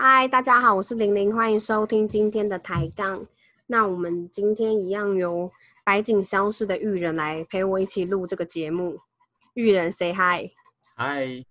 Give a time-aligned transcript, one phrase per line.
[0.00, 3.26] 嗨，大家好，我是玲玲，欢迎收听今天的抬杠。
[3.66, 5.50] 那我们今天一样由
[5.84, 9.00] 白景消失的玉人来陪我一起录这个节目。
[9.54, 10.52] 玉人 say hi，
[10.94, 11.26] 嗨，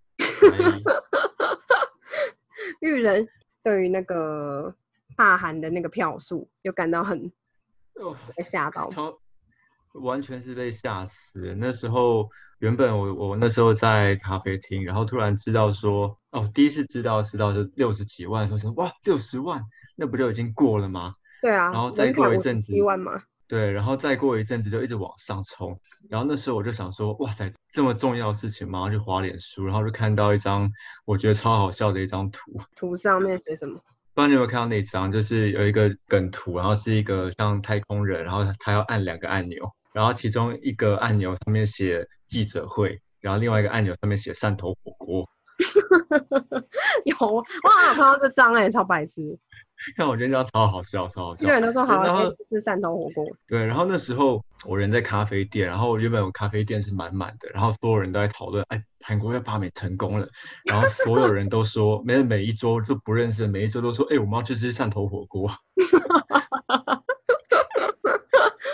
[2.79, 3.27] 玉人
[3.61, 4.73] 对于那个
[5.17, 7.29] 大韩的那个票数，有感到很
[7.95, 8.89] 哦，被吓到。
[8.91, 9.19] 超
[10.01, 11.55] 完全是被吓死。
[11.57, 12.29] 那时候
[12.59, 19.61] 原本我我那时候在咖啡厅，然后突然知道说，哦，第一次知道知道是六十几万，说是哇六十万，
[19.95, 21.15] 那不就已经过了吗？
[21.41, 30.71] 对啊，然后再过一阵子一万嘛，对，然后再过一阵子就一直往上冲，然后那时候我就想说，哇塞，这么重要的事情，马上去滑脸书，然后就看到一张
[31.05, 32.39] 我觉得超好笑的一张图，
[32.75, 33.79] 图上面写什么？
[34.13, 45.27] 不知道你有没有看到那张，就是有一个梗图，然后是一个像太空人，然后他他要按两个按钮，然后其中一个按钮上面写记者会，然后另外一个按钮上面写汕头火锅。
[47.05, 47.41] 有哇，
[47.89, 49.23] 我看到这张哎、超白痴，
[49.95, 51.53] 看我觉得这张超好笑，超好笑一个。
[51.53, 60.29] 人都说好然后像是汕头火锅，对，然后那时候我人在咖啡店，然后原本我咖啡店是满满的，然后所有人都在讨论，哎，韩国要罢免成功了，
[60.65, 65.51] 然后所有人都说，每每一桌都不认识，每一桌都说，哎，我们要去吃汕头火锅，我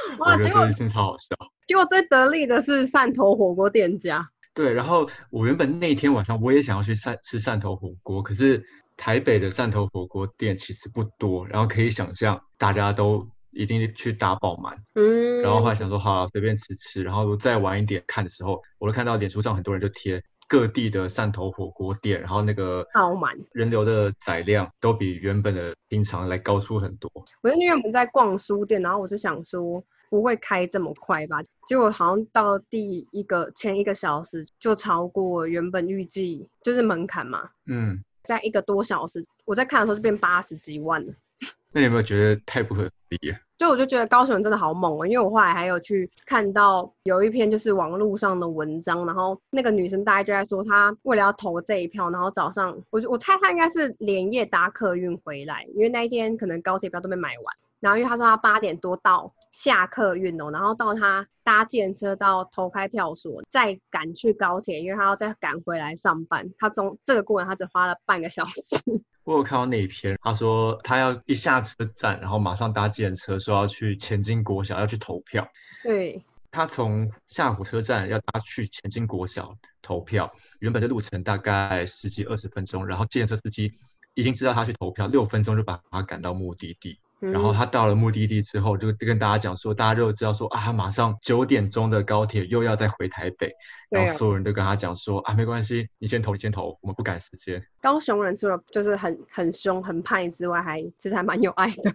[0.19, 1.35] 哇，结果觉得这一件超好笑。
[1.67, 8.63] 结果最得力的是汕头火锅店家，对，然后我原本那天晚上我也想要去汕吃汕头火锅，可是
[8.97, 14.75] 台北的汕头火锅店其实不多，然后可以想象大家都一定去打爆满。
[14.95, 20.21] 嗯，然后后来想说，好啊随便吃吃，然后再晚一点看的时候，我就看到脸书上很多人就贴
[20.53, 23.35] 各地的汕头火锅店，然后那个爆满。
[23.53, 27.11] 人流的载量都比原本的平常来高出很多。
[27.41, 41.11] 我是因为我们在逛书店，然后我就想说不会开这么快吧，结果好像到第一个前一个小时就超过原本预计就是门槛嘛，嗯，在一个多小时，我在看的时候就变八十几万了。
[41.71, 43.37] 那你有没有觉得太不合理了？
[43.57, 68.77] 就我就觉得高雄人真的好猛哦，因为我后来还有去看到有一篇就是网络上的文章，然后那个女生大概就在说，她为了要投这一票，然后早上我就我猜她应该是连夜搭客运回来，因为那一天可能高铁票都被买完，然后因为她说她八点多到下客运哦，然后到她搭电车到投开票所，再赶去高铁，因为她要再赶回来上班，她中这个过程她只花了半个小时。
[69.23, 75.47] 我有看到那一篇，他说他要一下车站，然后马上搭计程车，说要去前进国小要去投票。
[75.81, 83.73] 对，他从下火车站要搭去前进国小投票，原本的路程大概十几二十分钟，然后计程车司机
[84.13, 86.99] 已经知道他去投票，六分钟就把他赶到目的地。
[87.31, 93.51] 然后嗯他到了目的地之后，就跟大家讲说，大家就知道说啊，他马上九点钟的高铁又要再回台北，
[93.89, 97.63] 然后所有人都跟他讲说啊，没关系，你先投，你先投，我们不赶时间。
[97.81, 101.91] 高雄人除了就是很很凶很派之外，还其实还蛮有爱的，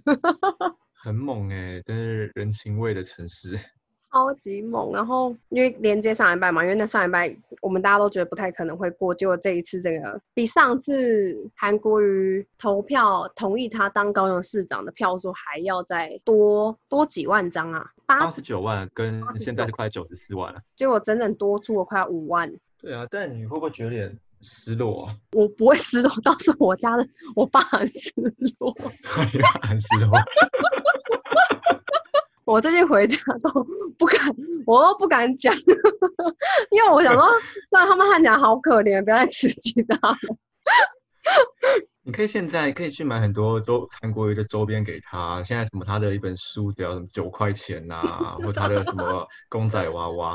[1.03, 3.59] 很猛哎、真是人情味的城市。
[4.11, 4.91] 超级猛。
[4.93, 7.29] 然后因为连接上一拜嘛，因为那上一拜
[7.61, 20.61] 我们大家都觉得不太可能会过，结果这一次这个比上次韩国瑜投票同意他当高雄市长的票数还要再多多几万张啊，八十，九万跟89现在是快九十四万了。
[20.77, 22.53] 结果整整多出了快五万。
[22.81, 25.17] 对啊，但你会不会觉得有点失落啊？
[25.33, 28.13] 我不会失落，倒是我家的我爸很失
[28.61, 28.73] 落。
[29.63, 30.17] 很失落。
[32.49, 33.63] 我最近回家都
[33.99, 34.27] 不敢，
[34.65, 35.55] 我都不敢讲，
[36.73, 37.23] 因为我想说，
[37.69, 40.17] 虽然他们看起来好可怜，不要再刺激他了。
[42.03, 48.01] 你可以现在可以去买很多都韩国瑜的周边给他，现在什么他的一本书只要什么九块钱呐、
[48.43, 50.35] 或他的什么公仔娃娃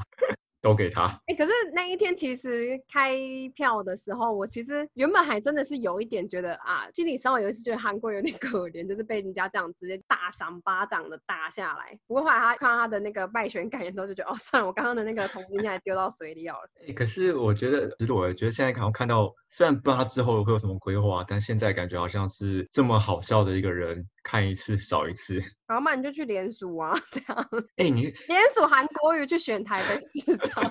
[0.63, 1.07] 都给他。
[1.27, 3.15] 哎、可是那一天其实开
[3.53, 11.95] 票的时候，我其实原本还真的是有一点觉得啊，心里稍微有一次觉得韩国有点 可怜，就是被人家这样直接大赏巴掌的打下来。
[12.07, 16.69] 不过后来他看到他的那个败选感言之后，就觉得哦，算了，我刚刚的那个铜金现在丢到水里好了。
[16.87, 25.35] 欸可是我觉得其实，我觉得现在好像看到，虽然不知道他之后会有什么规划，但现在感觉好像是这么好笑的一个人，看一次少一次。
[25.67, 30.63] 然后嘛，你就去联署啊， 这样哎、你 联署韩国瑜去选台北市长。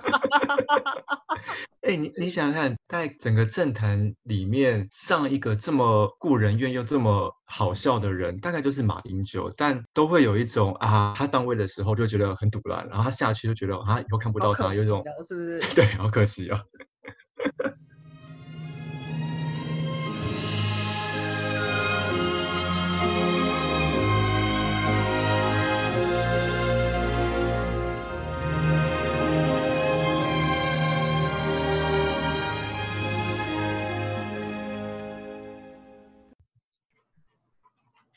[1.83, 15.75] 哎、你你想想看，在整个政坛里面，上一个这么故人怨又这么好笑的人，大概就是马英九，但都会有一种啊，他上位的时候就觉得很堵烂，然后他下去就觉得啊，以后看不到他，有一种是不是？
[15.75, 16.61] 对，好可惜哦。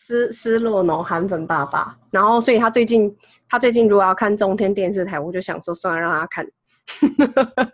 [0.06, 1.98] 失失落呢，韩粉爸爸。
[2.12, 3.12] 然后，所以他最近
[3.50, 6.46] 他最近如果要看中天电视台，我就想说，算了，让他看。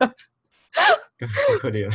[1.20, 1.90] 好可怜。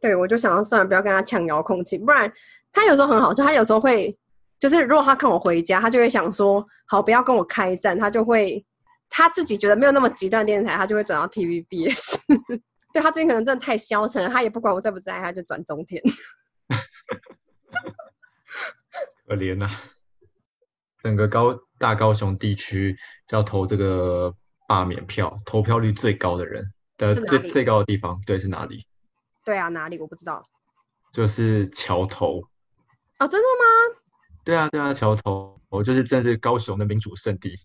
[0.00, 2.32] 对，我就想要算了，不要跟他抢遥控器，不然
[2.72, 3.42] 他有时候很好笑。
[3.42, 4.16] 他有时候会，
[4.60, 7.98] 就是如果他看我回家，他就会想说，好，不要跟我开战。
[7.98, 8.64] 他就会
[9.10, 12.18] 他自己觉得没有那么极端电视台，他就会转到 TVBS。
[12.94, 16.00] 对他最近可能真的太消沉，他也不管我在不在，他就转中天。
[19.26, 19.68] 可怜呐，
[21.02, 22.96] 整个高大高雄地区
[23.30, 24.32] 要投这个
[24.68, 26.64] 罢免票，投票率最高的人
[26.96, 28.86] 的最最高的地方，对，是哪里？
[29.44, 30.44] 对啊，哪里我不知道。
[31.12, 32.42] 就是桥头。
[33.18, 33.98] 啊，真的吗？
[34.44, 37.58] 对啊，对啊，桥头，我就是真是高雄的民主圣地。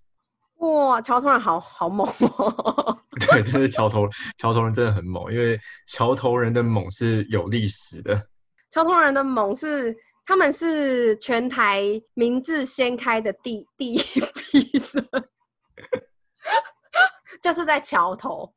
[0.57, 2.97] 哇，桥头人好好猛哦！
[3.29, 8.27] 对，真是桥头桥头人真的很猛，因为桥头人的猛是有历史的。
[8.71, 9.95] 桥头人的猛是。
[10.25, 11.83] 他们是全台
[12.13, 15.05] 明治先开的第第一批生，
[17.41, 18.53] 就是在桥头。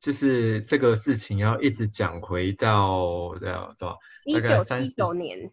[0.00, 3.98] 就是这个事情要一直讲回到这样多少？
[4.24, 5.50] 一九一九年。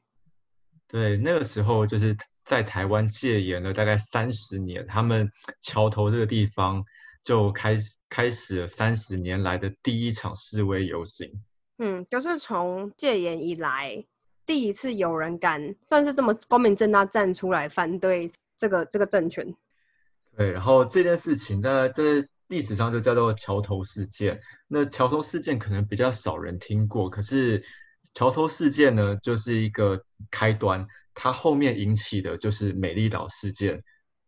[0.88, 5.32] 对，那个时候就是在台湾戒严了大概三十年，他们
[5.62, 6.84] 桥头这个地方
[7.24, 11.32] 就开始开始了三十年来的第一场示威游行。
[11.78, 14.06] 嗯，就是从戒严以来。
[14.46, 19.56] 第一次有人敢算是这么光明正大站出来反对这个这个政权，
[20.36, 22.04] 对，然后这件事情在在
[22.48, 24.42] 历史上就叫做桥头事件。
[24.68, 27.64] 那桥头事件可能比较少人听过，可是
[28.14, 33.82] 桥头事件呢，就是一个开端，它后面引起的就是美丽岛事件。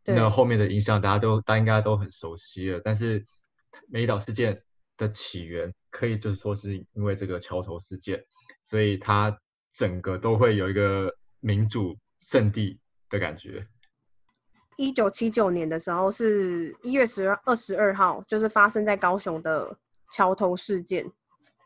[0.05, 2.81] 那后面的影响大家都大家应该都很熟悉了。
[2.83, 3.25] 但是
[3.89, 4.61] 美丽岛事件
[4.97, 8.23] 的起源可以就是说是因为这个桥头事件，
[8.61, 9.37] 所以它。
[9.73, 12.79] 整个都会有一个民主圣地
[13.09, 13.67] 的感觉。
[14.77, 19.77] 一九七九年的时候，是一月十二二十二号，就是发生在高雄的
[20.11, 21.05] 桥头事件。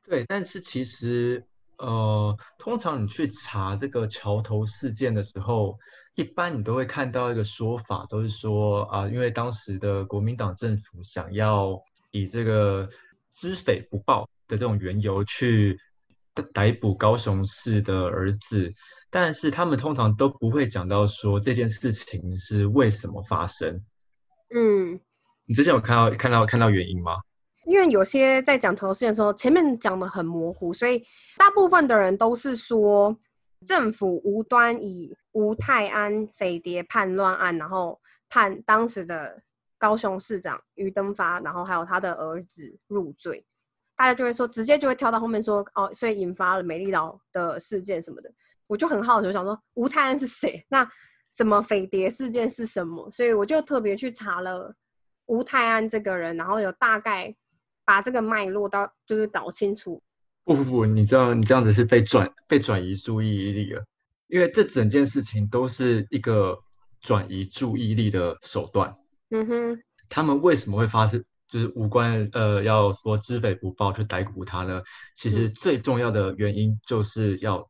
[0.06, 1.44] 对，但是其实，
[1.78, 5.78] 呃，通常你去查这个桥头事件的时候，
[6.16, 11.78] 一般你都会看到一个说法，都是说啊，因为当时的国民党政府想要
[12.12, 12.90] 以这个
[13.36, 15.80] 知匪不报的这种缘由去。
[16.42, 18.74] 逮捕高雄市的儿子，
[19.10, 23.84] 但是他们通常都不会讲到说这件事情是为什么发生。
[24.54, 25.00] 嗯，
[25.48, 27.18] 你之前有看到看到看到原因吗？
[27.66, 31.04] 因为有些在讲头事的时候，前面讲的很模糊，所以
[31.36, 33.14] 大部分的人都是说
[33.66, 38.00] 政府无端以吴泰安匪谍叛乱案，然后
[38.30, 39.36] 判当时的
[39.78, 43.46] 高雄市长于登发，然后还有他的儿子入罪。
[43.98, 48.32] 大家就会说，直接就会跳到后面说，哦，所以引发了美丽岛的事件什么的。
[48.68, 50.64] 我就很好奇，我想说吴泰安是谁？
[50.70, 50.88] 那
[51.36, 53.10] 什么匪谍事件是什么？
[53.10, 54.74] 所以我就特别去查了
[55.26, 57.36] 吴泰安这个人，然后有大概
[57.84, 60.02] 把这个脉络到就是搞清楚。
[60.44, 63.84] 不不不，你知道你这样子是被转被转移注意力了，
[64.28, 66.60] 因为这整件事情都是一个
[67.02, 68.96] 转移注意力的手段。
[69.32, 71.26] 嗯哼，他们为什么会发生？
[71.50, 74.84] 就是无关呃，要说知匪不报去逮捕他呢？
[75.16, 77.70] 其实最重要的原因就是要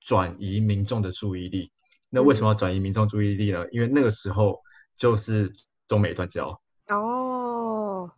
[0.00, 1.70] 转移民众的注意力。
[2.10, 3.64] 那为什么要转移民众注意力呢？
[3.70, 4.60] 因为那个时候
[4.98, 5.52] 就是
[5.88, 6.60] 中美断交。
[6.88, 8.10] 哦。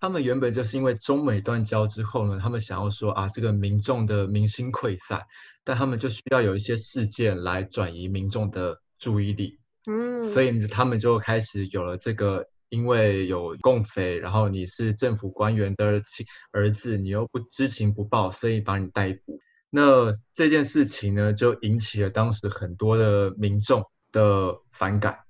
[0.00, 5.22] 他们原本就是因为中美断交之后呢，他们想要说啊，这个民众的民心溃散，
[5.62, 9.60] 但他们就需要有一些事件来转移民众的注意力。
[9.86, 10.32] 嗯。
[10.32, 12.44] 所以他们就开始有了这个。
[12.68, 19.40] 因为有共匪，然后你是政府官员的亲儿子，你又不知情不报，所以把你逮捕。
[19.70, 25.20] 那这件事情呢，就引起了当时很多的民众的反感。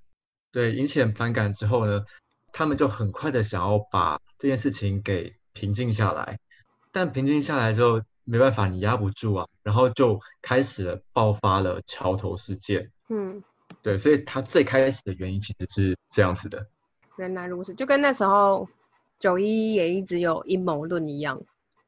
[0.51, 2.05] 对，引起反感之后呢，
[2.53, 6.39] 他们就很快的想要把这件事情给平静下来。
[6.91, 12.91] 但平静下来之后，没办法，你压不住啊，然后就开始了爆发了桥头事件。
[13.09, 13.43] 嗯，
[13.83, 16.65] 对，所以他最开始的原因其实是这样子的。
[17.19, 18.67] 原来如此，就跟那时候
[19.19, 21.39] 九一也一直有阴谋论一样。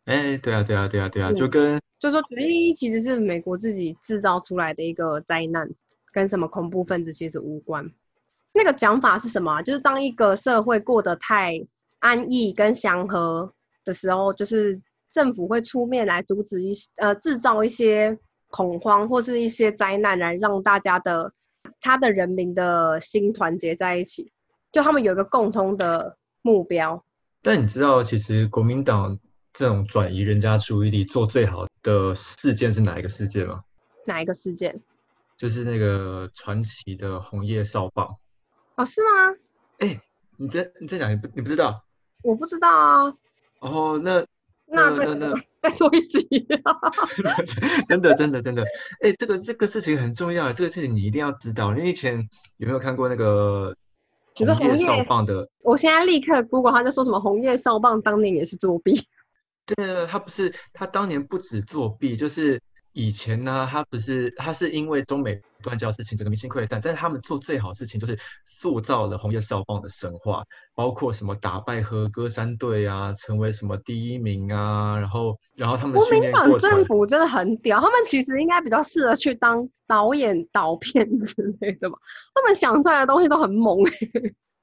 [0.06, 5.66] 哎，对啊，对啊，对啊，对啊，就跟就说九一其实是美国自己制造出来的一个灾难，
[6.12, 7.90] 跟什么恐怖分子其实无关。
[8.52, 9.62] 那个讲法是什么？
[9.62, 11.66] 就是当一个社会过得太
[12.00, 13.54] 安逸跟祥和
[13.86, 14.78] 的时候，就是
[15.10, 18.18] 政府会出面来阻止一呃制造一些
[18.50, 21.32] 恐慌或是一些灾难，来让大家的
[21.80, 24.30] 他的人民的心团结在一起。
[24.72, 27.04] 就他们有一个共通的目标，
[27.42, 29.20] 但你知道，其实国民党
[29.54, 33.64] 这种转移人家注意力做最好的事件是哪一个事件吗？
[34.06, 34.82] 哪一个事件？
[35.38, 38.16] 就是那个传奇的红叶少棒。
[38.76, 39.36] 哦，是吗？
[39.80, 40.00] 哎，
[40.38, 41.84] 你这你这讲你不你不知道？
[42.24, 43.14] 我不知道啊。
[43.60, 44.26] 哦，那
[44.68, 46.28] 那那那再做一集。
[47.90, 48.64] 真的真的真的，
[49.02, 51.74] 哎，这个这个事情很重要，这个事情你一定要知道。
[51.74, 53.76] 你以前有没有看过那个
[54.56, 55.50] 红叶少棒的？
[55.64, 57.20] 我现在立刻 Google，他在说什么？
[57.20, 58.94] 红叶少棒当年也是作弊。
[59.66, 62.62] 对，他不是他当年不止作弊，就是
[62.94, 70.44] 以前呢，他不是他是因为中美断交事情，整个明星溃散，但是他们做最好的事情就是塑造了红叶少棒的神话，
[70.76, 81.98] 包括什么打败和歌山队啊，成为什么第一名啊，然后然后他们国民党政府真的很屌，他们其实应该比较适合去当导演导片之类的吧，
[82.36, 83.78] 他们想出来的东西都很猛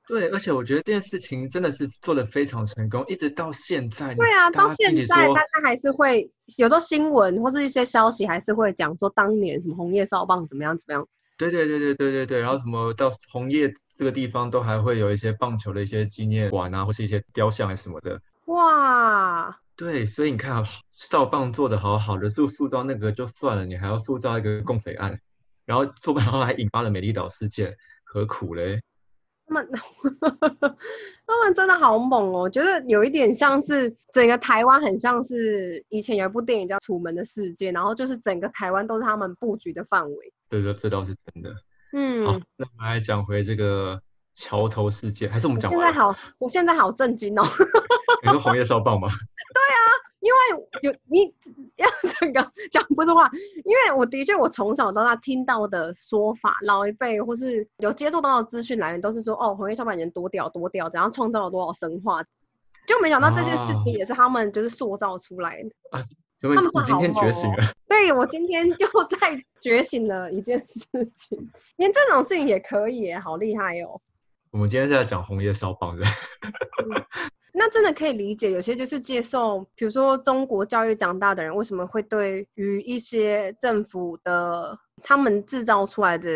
[0.08, 4.14] 对，而且我觉得这件事情真的是做的非常成功，一直到现在。
[4.14, 6.22] 对啊，到现在大家还是会
[6.56, 11.06] 有时候新闻或是一些消息还是会讲说当年什么红叶少棒怎么样怎么样。
[11.36, 18.20] 对对对对对对对，然后什么到红叶这个地方都还会有一些棒球的一些纪念馆啊，或是一些雕像什么的。
[18.46, 19.56] 哇。
[19.76, 20.64] 对，所以你看
[20.96, 25.20] 少棒做的好好的，就塑造那个就算了，你还要塑造一个共匪案，
[25.64, 28.80] 然后做不好还引发了美丽岛事件，何苦嘞？
[29.48, 29.68] 他们，
[31.26, 32.42] 他们真的好猛哦！
[32.42, 40.32] 我觉得有一点像是整个台湾，很像是以前有一部电影叫《楚门的世界》，然后就是整个台湾都是他们布局的范围。
[40.50, 41.50] 对对，这倒是真的。
[41.92, 43.98] 嗯，好，那我们来讲回这个
[44.34, 47.42] 桥头事件，还是我们讲现在好，我现在好震惊哦！
[48.22, 49.08] 你说红叶烧棒吗？
[49.08, 50.07] 对啊。
[50.28, 51.34] 因为有你
[51.76, 51.88] 要
[52.20, 53.26] 这个讲不出话，
[53.64, 62.22] 因为我的确我从小到大听到的说法，老一辈或是有接触到的资讯来源都是说，哦，红叶少半年多屌多屌，怎样创造了多少神话，
[62.86, 65.70] 就没想到这件事情也是他们就是塑造出来的。
[65.98, 66.04] 啊，
[66.42, 67.72] 他们今天觉醒了。
[67.88, 73.98] 对，我今天又在觉醒了一件事情，连这种事情也可以，好厉害哦。
[74.50, 76.04] 我们今天在讲红叶少棒的。
[77.52, 86.30] 那真的可以理解，有些就是接受，比如说中国教育长大的人，为什么会对于一些政府的他们制造出来的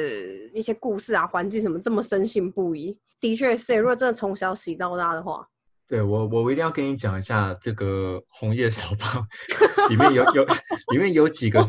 [0.52, 2.99] 一些故事啊、环境什么这么深信不疑？
[3.21, 5.47] 的确是，如果真的从小洗到大的话，
[5.87, 9.25] 对我，我一定要跟你讲一下这个红叶小棒
[9.88, 10.45] 里面有有
[10.92, 11.61] 里面有几个，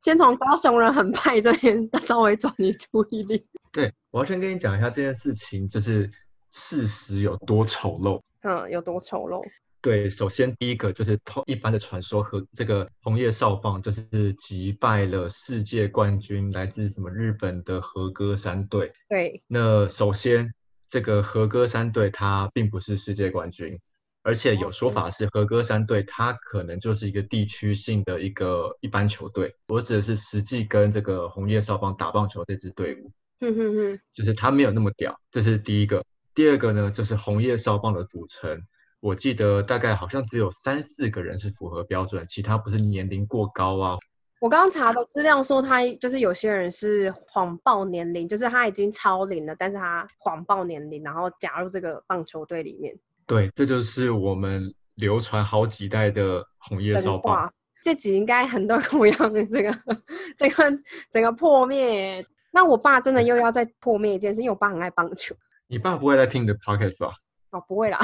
[0.00, 3.44] 先从高雄人很派这边 稍微转移注意力。
[3.76, 6.10] 对，我要先跟你讲一下这件事情，就是
[6.50, 8.22] 事实有多丑陋。
[8.40, 9.46] 嗯，有多丑陋？
[9.82, 18.90] 对，首先第一个就是一般的传说和这个红叶少棒，就是击败了世界冠军来自什么日本的和歌山队。
[19.10, 20.50] 对，那首先
[20.88, 23.78] 这个和歌山队它并不是世界冠军，
[24.22, 29.54] 而且有说法是和歌山队它可能就是一个地区性的一个一般球队。
[29.68, 36.04] 我指的是实际跟这个红叶少棒打棒球这支队伍，哼哼哼，就是他没有那么屌，这是第一个。
[36.34, 38.60] 第二个呢，就是红叶少棒的组成，
[39.00, 43.96] 我记得大概好像只有三四个人是符合标准，其他不是年龄过高啊。
[44.38, 52.94] 我刚刚查的资料说，他就是有些人是谎报年龄，就是他已经超龄了，但是他谎报年龄，然后加入这个棒球队里面。
[53.26, 57.50] 对，这就是我们流传好几代的红叶少棒。
[57.82, 59.78] 这集应该很多人一样的这个
[60.36, 60.64] 这个
[61.10, 62.22] 整个破灭。
[62.56, 65.36] 那我爸真的又要再破灭一件事，因为我爸很爱棒球。
[65.66, 67.14] 你爸不会在听你的 podcast 吧？
[67.50, 67.98] 哦，不会啦。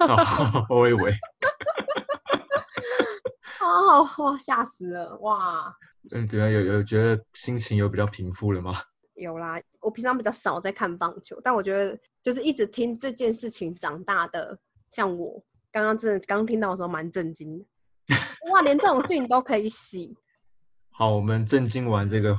[0.70, 1.12] 我以为。
[3.60, 5.76] 哦，哇，吓死了，哇。
[6.10, 8.80] 嗯，对啊，有有觉得心情有比较平复了吗？
[9.14, 14.58] 有啦，我平常比较少在看棒球，但我觉得就是一直听这件事情长大的，
[14.88, 15.38] 像我
[15.70, 17.66] 刚刚真的刚听到的时候蛮震惊的。
[18.50, 20.16] 哇，连这种事情都可以洗。
[20.92, 22.34] 好，我们震惊完这个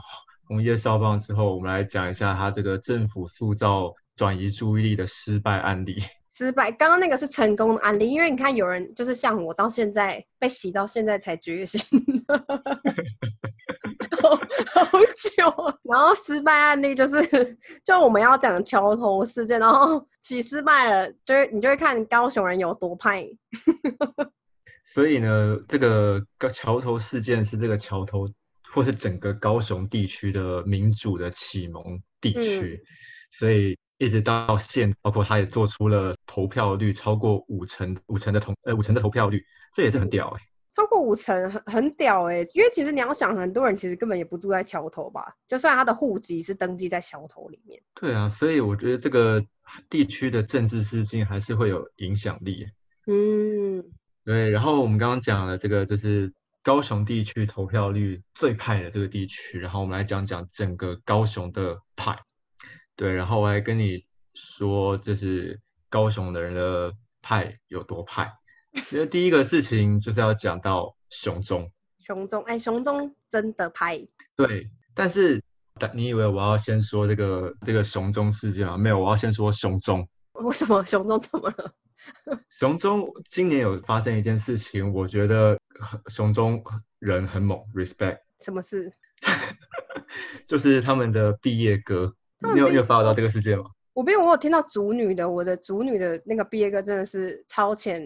[0.53, 3.91] 红叶少棒之后，我们来讲一下他这个政府塑造。
[4.15, 5.95] 转移注意力的失败案例，
[6.31, 6.71] 失败。
[6.71, 11.81] 刚刚那个是成功的案例，因为你看，有人就是像我，到现在被洗到现在才觉醒，
[14.21, 15.51] 好久。
[15.81, 23.27] 然后失败案例就是，就我们要讲桥头事件，然后洗失败了，就是你就会看高雄人有多派。
[24.93, 28.27] 所以呢，这个桥头事件是这个桥头，
[28.73, 32.83] 或是整个高雄地区的民主的启蒙地区，
[33.31, 33.77] 所以。
[33.99, 39.41] 一直到现，包括他也做出了投票率超过五成五成的投呃五成的投票率，
[39.73, 40.41] 这也是很屌哎，
[40.75, 47.81] 超过五成很很屌哎，因为其实你要想，很多人其实根本也不住在桥头吧，就算他的户籍是登记在桥头里面。
[47.93, 49.41] 对啊，所以我觉得这个
[49.89, 52.67] 地区的政治事件还是会有影响力。
[53.07, 53.85] 嗯，
[54.25, 54.49] 对。
[54.49, 62.17] 然后我们刚刚讲了这个，就是高雄地区投票率最派的这个地区，然后我们来讲讲整个高雄的派。
[62.95, 68.31] 对，然后我还跟你说，这是高雄的人的派有多派。
[68.91, 73.99] 因为第一个事情就是要讲到雄中，雄中，哎，雄中真的派。
[74.37, 75.43] 对，但是
[75.93, 78.77] 你以为我要先说这个这个雄中事件吗？
[78.77, 80.07] 没有，我要先说雄中。
[80.33, 81.73] 为什么雄中怎么了？
[82.49, 85.57] 雄中今年有发生一件事情，我觉得
[86.07, 86.63] 熊中
[86.99, 88.19] 人很猛，respect。
[88.39, 88.91] 什么事？
[90.47, 92.13] 就是他们的毕业歌，
[92.53, 93.65] 你有你有 follow 到这个世界吗？
[93.93, 98.03] 我没有，我有听到主女的，我的主女的那个毕业歌真的是超前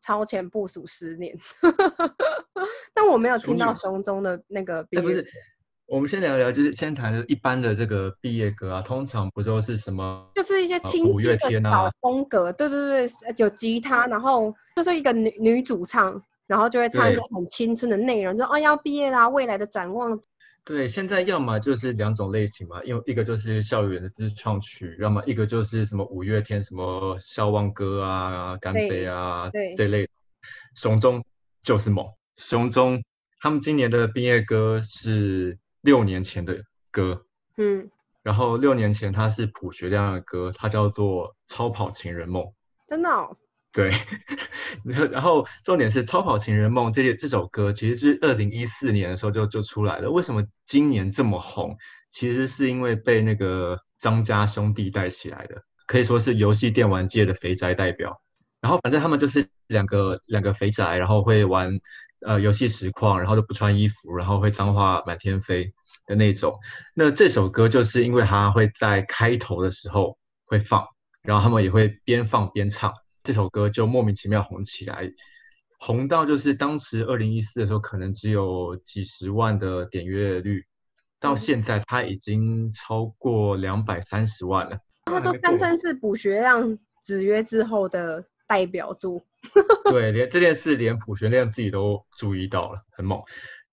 [0.00, 1.36] 超前部署十年，
[2.92, 5.02] 但我没有听到熊中的那个毕业。
[5.02, 5.26] 不是，
[5.88, 10.30] 我们先聊聊，就是先谈一般的这个毕业歌啊，通常不都是什么？
[10.34, 20.20] 就是一些轻轻的小风格，对对对，有吉他，然后就是一个女女主唱，然后就会唱一些很青春的内容，就哦要毕业啦，未来的展望。
[20.62, 30.06] 对，现在要么就是两种类型嘛，因为一个就是校园的自创曲，要么一个就是什么五月天什么笑忘歌啊、干杯啊这类。
[30.74, 31.24] 熊中
[31.62, 33.02] 就是猛，熊中
[33.40, 37.24] 他们今年的毕业歌是六年前的歌，
[37.56, 37.90] 嗯，
[38.22, 42.42] 然后六年前它是朴学亮的歌，它叫做《超跑情人梦》，
[42.86, 43.08] 真的。
[43.70, 43.92] 对，
[45.12, 50.10] 然后重点是《超跑情人梦》这这首歌，其实是二零一四年的时候就就出来了。
[50.10, 51.76] 为什么今年这么红？
[52.10, 58.20] 其实是因为被那个张家兄弟带起来的，可以说是游戏电玩界的肥宅代表。
[58.60, 61.78] 然后反正他们就是两个两个肥宅，然后会玩
[62.26, 65.72] 呃游戏实况，然后都不穿衣服，然后会脏话满天飞
[66.06, 66.58] 的那种。
[66.94, 70.86] 那这首歌就是因为他会在开头的时候会放，
[71.22, 72.92] 然后他们也会边放边唱。
[73.22, 75.10] 这首歌就莫名其妙红起来，
[75.78, 80.64] 红到就是当时二零一四的时候，可能只有几十万的点阅率，
[81.20, 84.78] 到现在它已经超过两百三十万了。
[85.04, 89.22] 他说堪称是补学亮子曰之后的代表作。
[89.90, 93.22] 对，连这件事连卜学亮自己都注意到了，很猛。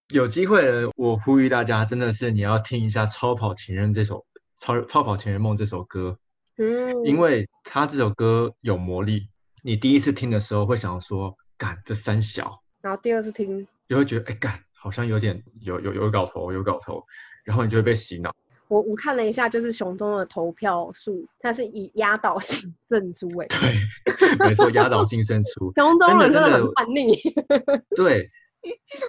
[0.09, 4.19] 有机会了，我呼吁大家，真的是你要听一下《超跑情人》这首
[4.59, 6.19] 《超超跑情人梦》这首歌，
[6.57, 9.29] 嗯，因为他这首歌有魔力。
[9.63, 17.03] 你第一次听的时候会想说，干这三小，然后第二次听，就会觉得，哎干，好像有点有有有搞头，有搞头，
[17.43, 18.31] 然后你就会被洗脑。
[18.67, 23.47] 我我看了一下，就是熊中的投票数，它是以压倒性胜出诶。
[23.47, 25.71] 对，没错，压倒性胜出。
[25.77, 27.15] 熊中人真的很叛逆。
[27.95, 28.29] 对，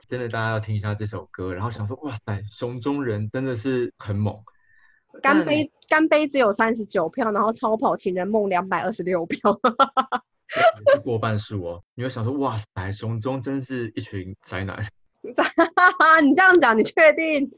[0.08, 4.36] 真的大家要听一下这首歌，然后想说，哇塞，熊中人真的是很猛。
[5.22, 9.58] 干杯，干杯只有三十九票，然后超跑情人梦两百二十六票。
[11.02, 14.86] 过半数哦，你会想说哇塞，熊中真是一群宅男。
[16.22, 17.50] 你这样讲，你确定？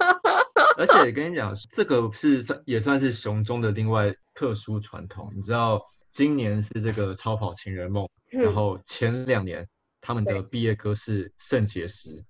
[0.76, 5.32] 而且跟你讲，这个是算也算是熊中的另外特殊传统。
[5.34, 5.80] 你知道，
[6.12, 9.68] 今年是这个超跑情人梦，然后前两年
[10.00, 12.24] 他们的毕业歌是圣结石。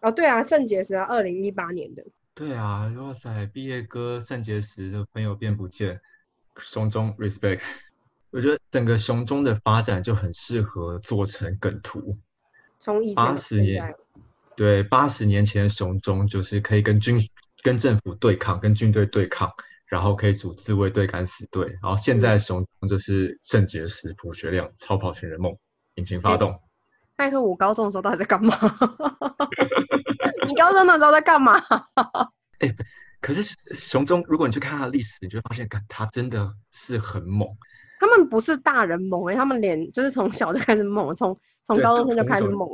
[0.00, 2.04] 哦，对啊，圣结石啊，二零一八年的。
[2.34, 6.00] 对啊，哇塞，毕业歌圣结石的朋友变不见，
[6.58, 7.60] 熊中 respect。
[8.30, 12.16] 我觉得整个熊中的发展就很适合做成梗图。
[12.78, 13.94] 从以前八十年，
[14.62, 17.18] 对，八十年前的熊中就是可以跟军、
[17.64, 19.50] 跟政府对抗，跟军队对抗，
[19.86, 21.66] 然后可以组自卫队敢死队。
[21.82, 25.52] 然后现在熊中就是肾结石、朴学亮、超跑情人梦、
[25.96, 26.60] 引擎发动。
[27.16, 28.54] 拜托，我高中的时候到底在干嘛？
[30.46, 31.60] 你高中的时候在干嘛？
[32.62, 32.72] 哎，
[33.20, 37.48] 可是熊中，如果你去看他的历史，你就会发现，他真的是很猛。
[37.98, 42.68] 他们不是大人猛哎，他们连就是从小就开始猛，从从高中生就开始猛。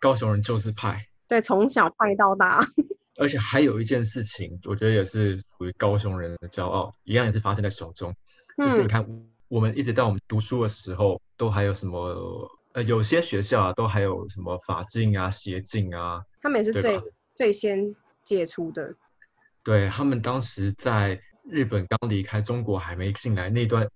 [0.00, 2.60] 高雄人就是派，对，从小派到大。
[3.16, 8.12] 而且还有一件事情，我觉得也是属于高雄人的骄傲，一样也是发生在手中。
[8.56, 9.06] 就是你看，
[9.48, 16.24] 我们一直到我们读书的时候，都还有什么呃，有些学校啊，都还有什么法禁啊、邪禁啊。
[16.42, 17.00] 他们也是最
[17.34, 18.94] 最先解除的。
[19.62, 23.88] 对他们当时在日本刚离开中国还没进来那段。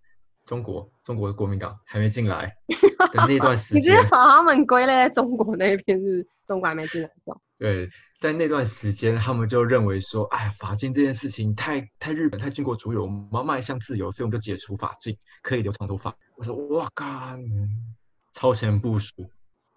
[0.49, 2.57] 中国，中国的国民党还没进来
[3.13, 7.39] 的那段时间，你直接把他们归类在中国那边是中国还没进来的时候。
[7.59, 16.17] 对，在那段时间，他们就认为说，哎，法禁这件事情太太日本太军国主义，我们要迈向自由，所以我们就解除法禁，可以留长头发。
[16.37, 17.07] 我说，哇靠，
[18.33, 19.13] 超前部署，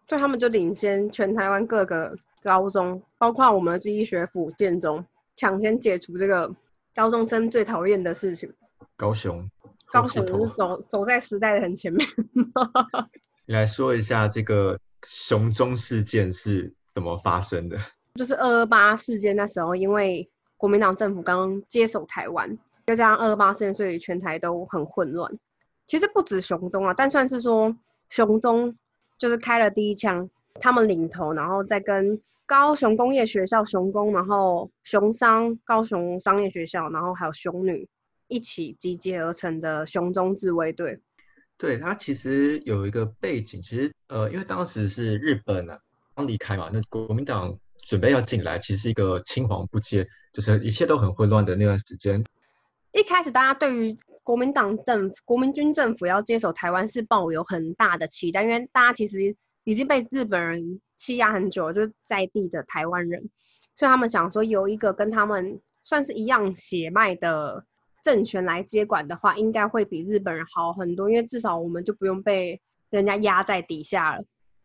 [0.08, 5.06] 所以他们就领先全台湾各个高中，包括我们的第一学府建中，
[5.36, 6.50] 抢先解除这个
[6.96, 8.54] 高中生最讨厌的事情。
[8.96, 9.50] 高雄。
[9.91, 10.25] 高雄
[10.56, 12.08] 走走在时代的很前面。
[13.45, 17.77] 你 来说一下这个熊中事件是怎么发生的？
[18.15, 25.32] 就是二二八事件那时候，因为国民党政府刚接手台湾，再加上二二八事件，所以全台都很混乱。
[25.88, 27.75] 其实不止熊中啊，但算是说
[28.10, 28.75] 熊中
[29.17, 37.88] 就是开了第一枪，他们领头，然后再跟高雄工业学校熊工，然后熊商高雄商业学校，然后还有熊女
[38.32, 41.00] 一起集结而成的雄中自卫队。
[41.58, 45.78] 对，他其实有一个背景，其实呃，因为当时是日本啊
[46.15, 47.56] 刚离开嘛，那国民党。
[47.84, 52.24] 准备要进来，其实一个青黄不接，就是一切都很混乱的那段时间。
[52.94, 63.20] 一开始大家对于国民党政府、国民军政府要接手台湾是抱有很大的期待，因为大家其实已经被日本人欺压很久，就是在地的台湾人，
[63.76, 67.65] 所以他们想说有一个跟他们算是一样血脉的
[68.04, 74.24] 政权来接管的话，应该会比日本人好很多，因为至少我们就不用被人家压在底下了。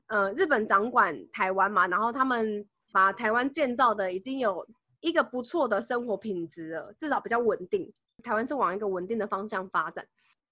[0.08, 2.66] 呃，日本掌管台湾嘛，然后他们。
[2.92, 4.66] 把台湾建造的已经有
[5.00, 7.92] 一个不错的生活品质了，至少比较稳定。
[8.22, 10.02] 台湾是往一个稳定的方向发展。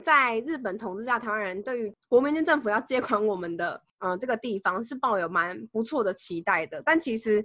[0.05, 6.83] 在日本统治下，台湾人对于国民政府要接管我们的，呃，这个地方是抱有蛮不错的期待的。
[6.85, 7.43] 但其实，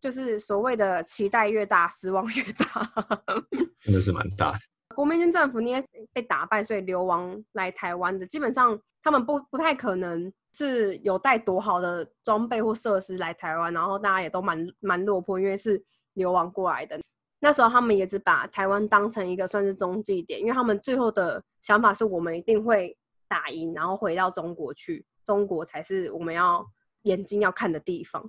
[0.00, 2.90] 就是所谓的期待越大，失望越大，
[3.84, 4.58] 真的是蛮大的。
[4.94, 10.32] 国民军政府因为被打败，所以流亡来台湾的，基本上他们不不太可能。
[10.52, 15.80] 是有带多好的装备或设施来台湾，然后大家也都蛮蛮落魄，因为是
[16.14, 17.00] 流亡过来的。
[17.38, 22.98] 那时候他们也只把台湾当成一个算是中继点，因为他们最后的想法是我们一定会
[23.28, 26.66] 打赢，然后回到中国去，中国才是我们要
[27.02, 28.28] 眼睛要看的地方。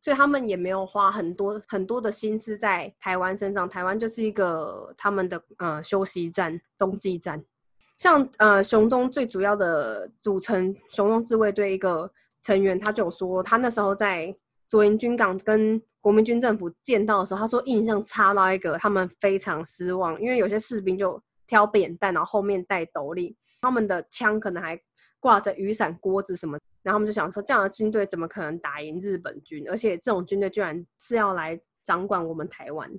[0.00, 7.44] 所以他们也没有花很多很多的心思在台湾身上，台湾就是一个他们的呃休息站、中继站。
[7.96, 12.08] 像呃熊中最主要的组成熊中自卫队一个
[12.42, 14.32] 成员，他就有说，他那时候在
[14.68, 24.80] 左营军港跟国民军政府见到的时候，他说印象差到一个，他们非常失望，因为有些士兵就挑扁担，然后后面戴斗笠，他们的枪可能还
[25.20, 29.68] 挂着雨伞、锅子什么，然后他们就想说，这样的军队怎么可能打赢日本军？
[29.68, 32.90] 而且这种军队居然是要来掌管我们台湾。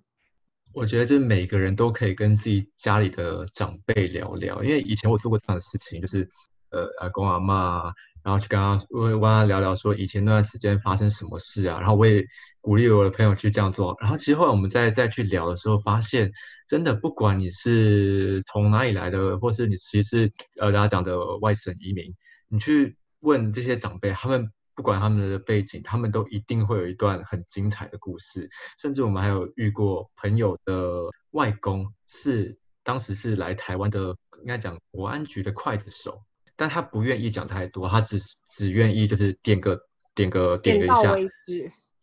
[0.73, 6.29] 我觉得就是每个人都可以跟自己家里的长辈聊聊，因为以前我做过这样的事情，就是
[6.69, 7.91] 呃阿公阿妈，
[8.23, 12.25] 然后去跟他问问他聊聊，说以前那段时间发生什么事啊，然后我也
[12.61, 16.31] 鼓励我的朋友去这样做，然后其实后来我们再再去聊的时候，发现
[16.67, 22.05] 真的不管你是从哪里来的，或是你其实呃大家讲的外省移民，
[22.47, 24.51] 你去问这些长辈，他们。
[24.75, 28.49] 不管他们的背景，他们都一定会有一段很精彩的故事。
[28.81, 31.01] 甚至我们还有遇过朋友的
[31.31, 36.21] 外公，是当时是来台湾的，应该讲国安局的刽子手，
[36.59, 38.19] 但他不愿意讲太多，他只
[38.51, 39.79] 只愿意就是点个
[40.13, 41.15] 点个点个一下，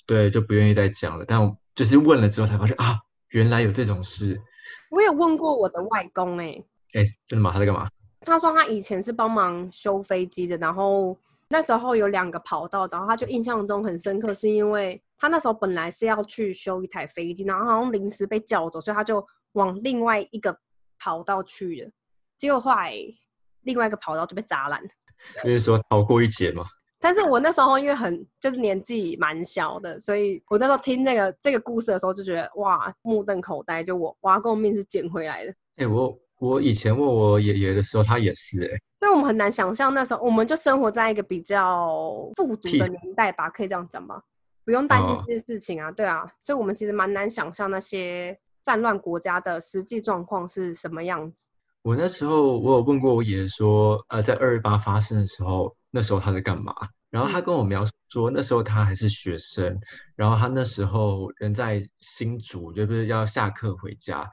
[0.07, 1.25] 对，就不愿意再讲了。
[1.29, 1.38] 但
[1.75, 4.40] 就是问了之后才发现啊，原来有这种事。
[4.90, 6.64] 我有问过我的外公，哎，
[6.95, 7.53] 哎，真的吗？
[7.53, 7.88] 他在干嘛？
[8.23, 11.16] 他说他以前是帮忙修飞机的，然后。
[11.49, 20.59] 那时候有两个跑道，然后他就印象中很深刻，是因为他那时候本来是要去修一台飞机，然后好像临时被叫走，所以他就往另外一个
[20.99, 21.90] 跑道去了。
[22.37, 22.97] 结果后来
[23.66, 24.83] 另外一个跑道就被砸烂。
[25.44, 26.64] 就是说逃过一劫嘛。
[26.98, 35.55] 但是我那时候因为很就是年纪蛮小的，所以我那时候听那个这个故事的时候就觉得哇目瞪口呆，就我挖够命是捡回来的。
[35.76, 38.79] 哎，我我以前问我爷爷的时候，他也是哎。
[39.02, 44.20] 因为我们很难想象那时候，我们就生活在一个比较富足的年代吧，可以这样讲吗？
[44.64, 51.48] 不用担心这些事情啊，对啊，所以我们其实蛮难想象那些战乱国家的实际状况是什么样子。
[51.87, 56.75] 我那时候我有问过我爷爷说，呃，在二二八发生的时候，那时候他在干嘛？
[57.11, 59.79] 然后他跟我描述说，那时候他还是学生，
[60.16, 64.29] 然后他那时候人在新竹，就是要下课回家。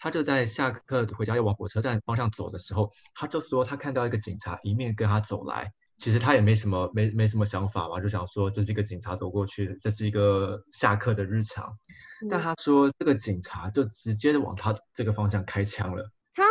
[0.00, 5.70] 他就在下课回家要往火车站方向走的时候，他就说他看到一个警察迎面跟他走来。
[5.98, 11.78] 其实他也没什么没没什么想法嘛，就想说这是一个警察走过去，这是一个下课的日常。
[12.28, 16.10] 但他说这个警察就直接的往他这个方向开枪了。
[16.34, 16.44] 他，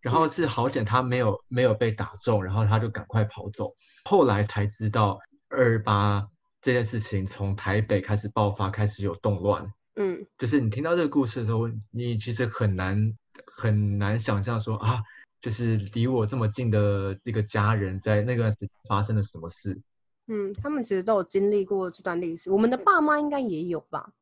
[0.00, 3.74] 然后是好险他没有没有被打中，然后他就赶快跑走。
[4.04, 6.28] 后来才知道二八
[6.62, 9.72] 这件事情从台北开始爆发，开始有动乱。
[9.96, 15.02] 嗯，就是你听到这个故事的时候，你其实很难很难想象说啊，
[15.40, 19.80] 就是离我这么近的这个家人，在那段时间发生了什么事。
[20.28, 24.12] 嗯，他们其实都有经历过这段历史，我们的爸妈应该也有吧？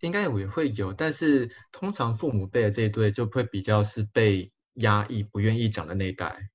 [0.00, 6.50] 应该也会有，但是通常父母辈的这一对就会比较是被压抑、不愿意讲的那一代。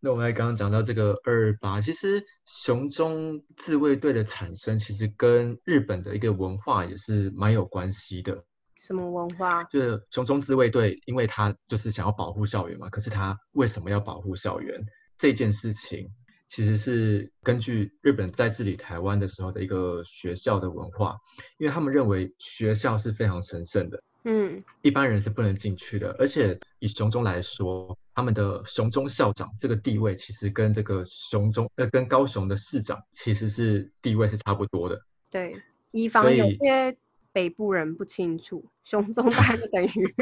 [0.00, 8.44] 那我们刚刚讲到这个二二八，其实熊中自卫队的产生，其实跟日本的一个文化也是蛮有关系的。
[8.76, 9.64] 什么文化？
[9.64, 12.90] 就是熊中自卫队，因为他就是想要保护校园嘛。
[12.90, 14.84] 可是他为什么要保护校园？
[15.18, 16.06] 这件事情
[16.46, 21.16] 其实是根据日本在治理台湾的时候的一个学校的文化，
[21.58, 26.14] 因为他们认为学校是非常神圣的，嗯，一般人是不能进去的。
[26.18, 35.00] 而且以熊中来说，他们的熊中校长这个地位，其实跟这个熊中呃跟高雄的市长其实是地位是差不多的。
[35.30, 35.56] 对，
[35.92, 36.96] 以防有些。
[37.32, 40.14] 北部人不清楚，熊中大概等于，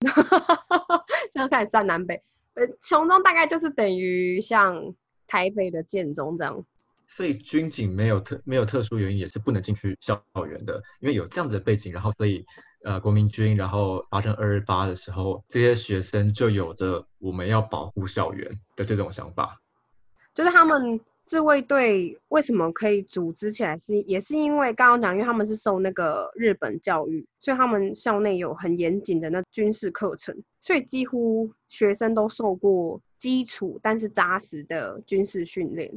[1.34, 2.22] 这样开始站南北，
[2.54, 4.94] 呃，熊中大概就是等于像
[5.26, 6.64] 台北的建中这样。
[7.14, 12.44] 所以军警没有特没有特殊原因也是不能进去校园的，因为有这样子的背景，然后所以
[12.82, 19.60] 呃国民军然后发生二二八的时候，这些学生就有着我们要保护校园的这种想法，
[20.34, 21.00] 就是他们。
[21.26, 23.78] 自卫队为什么可以组织起来？
[23.78, 35.90] 是也是因为刚刚讲，因为他们是受那个日本教育，所以他们校内有很严谨的那军事课程，所以几乎学生都受过基础但是扎实的军事训练。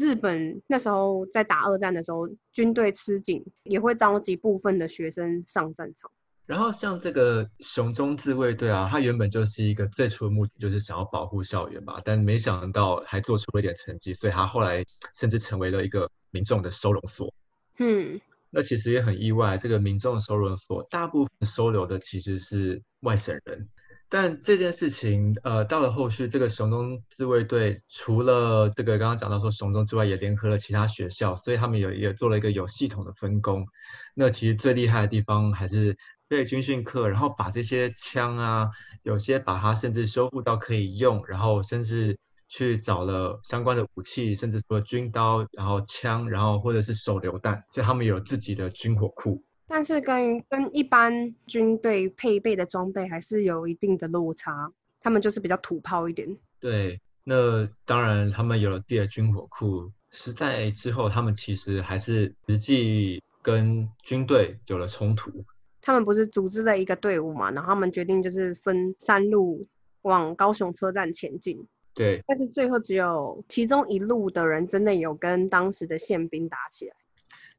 [0.00, 6.10] 日本那时候在打二战的时候，军队吃紧，也会召集部分的学生上战场。
[6.46, 14.82] 然后像这个熊中自卫队啊，它原本就是一个最初的目的，就是想要保护校园吧，但没想到还做出了一点成绩，所以他后来
[15.14, 17.32] 甚至成为了一个民众的收容所。
[17.78, 23.68] 嗯，那其实也很意外，这个民众收容所大部分收留的其实是外省人，
[24.10, 33.66] 但这件事情呃到了后续，这个熊中自卫队除了这个刚刚讲到说熊中之外，也联合了其他学校，所以他们有也做了一个有系统的分工。
[34.14, 35.96] 那其实最厉害的地方还是。
[36.30, 38.70] 对军训课，然后把这些枪啊，
[39.02, 42.16] 有些把它甚至修复到可以用，然后甚至
[42.48, 49.42] 去找了相关的武器，甚至说军刀，然后枪，然后或者是手榴弹，所以他们有自己的军火库。
[49.70, 56.36] 但是跟跟一般军队配备的装备还是有一定的落差，他们就是比较土炮一点。
[56.58, 65.30] 对，那当然他们有了自己的军火库，是在之后他们其实还是实际跟军队有了冲突。
[65.80, 69.68] 他们不是组织了一个队伍嘛，然后他们决定就是分三路
[70.02, 71.64] 往高雄车站前进。
[71.94, 76.94] 对，但是最后只有其中一路的人真的有跟当时的宪兵打起来。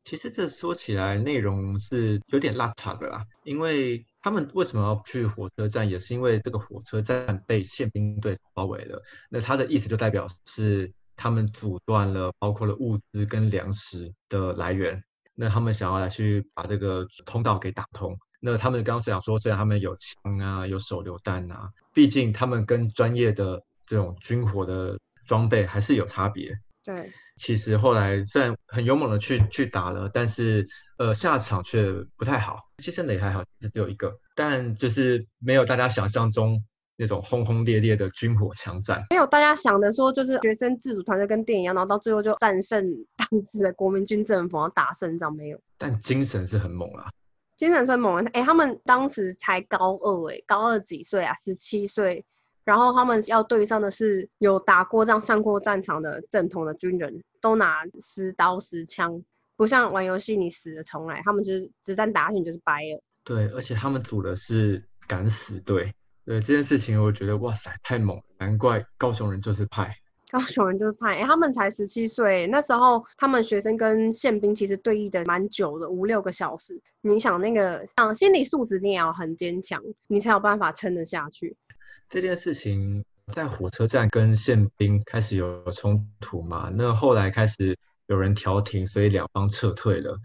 [0.04, 9.02] 其实这说起来内容是有点拉差的啦，因为他们为什么要去火车站，也是因为这个火车站被宪兵队包围了。
[9.30, 15.04] 那他的意思就代表是他们阻断了包括了物资跟粮食的来源。
[15.34, 18.18] 那他们想要来去把这个通道给打通。
[18.40, 26.52] 那他们刚刚想说，虽然他们有枪啊，有手榴弹啊，毕竟他们跟专业的这种军火的装备还是有差别。
[26.84, 30.68] 对，其实后来虽然很勇猛的去去打了，但是
[30.98, 36.64] 呃下场却不太好，牺牲的也还好，只有一个，但就是没有大家想象中。
[36.98, 42.86] 那种轰轰烈烈的军火枪战，没有大家想的说，就是学生自主团队跟电影一样，然后到最后就战胜
[43.18, 45.60] 当时的国民军政府，然后打胜仗没有。
[45.80, 47.10] 但精神是很猛啊，
[47.58, 48.24] 精神是猛。
[48.34, 51.34] 哎，他们当时才高二，哎，高二几岁啊？
[51.44, 52.24] 十七岁。
[52.64, 59.22] 然后他们要对上的是有打过仗、上过战场的正统的军人，都拿实刀实枪，
[59.56, 63.02] 不像玩游戏你死了重来，他们就是子弹打下去你就是白了。
[63.24, 65.94] 对，而且他们组的是敢死队。
[66.24, 68.24] 对这件事情，我觉得哇塞，太猛了！
[68.38, 69.92] 难怪高雄人就是派，
[70.32, 71.16] 高雄人就是派。
[71.16, 76.80] 哎，他们才十七岁，那时候他们学生跟宪兵其实对弈的蛮久的，五六个小时。
[77.02, 81.58] 你想那个，像心理素质你也要很坚强，你才有办法撑得下去。
[82.12, 86.70] 这件事情在火车站跟宪兵开始有冲突嘛？
[86.74, 90.20] 那后来开始有人调停，所以两方撤退了。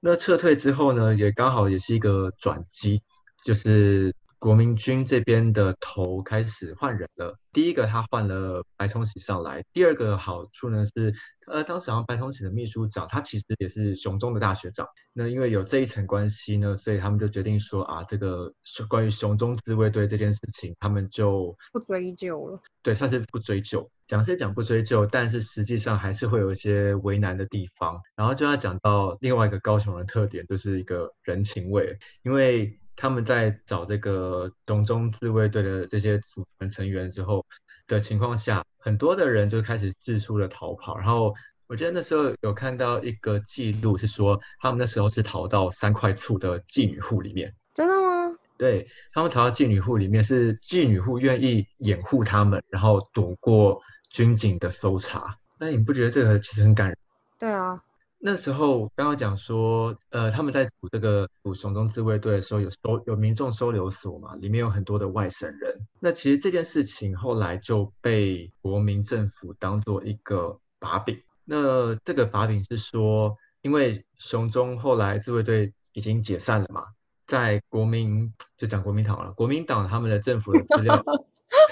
[0.00, 3.02] 那撤退之后呢，也刚好也是一个转机，
[3.42, 4.14] 就是。
[4.40, 7.36] 国民军这边的头开始换人了。
[7.52, 11.12] 第一个他换了白崇禧上来，第二个好处呢是，
[11.46, 14.86] 呃，当时好像白崇禧的秘书长他其实也是熊中的大学长。
[15.12, 18.50] 那因为有这一层关系呢，所以他们就决定说啊，这个
[18.88, 22.62] 关于熊中自卫队这件事情，他们就不追究了。
[22.82, 23.90] 对，算是不追究。
[24.06, 28.00] 讲是讲不追究，但是实际上还是会有一些为难的地方。
[28.16, 32.79] 然后就要讲到另外一个高雄的特点，就是一个人情味，因为。
[33.00, 37.46] 他们在找这个熊中自卫队的这些组成成员之后
[37.86, 40.98] 的情况下，很多的人就开始四处的逃跑。
[40.98, 41.34] 然后
[41.66, 47.54] 我记得那时候有看到一个记录，是说他们那时候是逃到三块厝的妓女户里面。
[47.72, 48.36] 真的吗？
[48.58, 55.38] 对他们逃到妓女户里面，是妓女户愿意掩护他们，然后躲过军警的搜查。
[55.58, 56.96] 那你不觉得这个其实很感人？
[57.38, 57.82] 对啊，
[58.22, 65.80] 那时候刚刚讲说，呃，他们在组这个组熊中自卫队的时候，有收有民众收留所嘛，里面有很多的外省人。
[66.00, 71.18] 那其实这件事情后来就被国民政府当做一个把柄。
[71.46, 76.84] 那这个把柄是说，因为熊中后来自卫队已经解散了嘛。
[77.26, 81.02] 在国民就讲国民党了，国民党他们的政府的资料，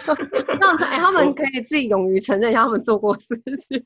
[0.59, 3.85] 那哎，他们可以自己勇于承认一下他们做过事情。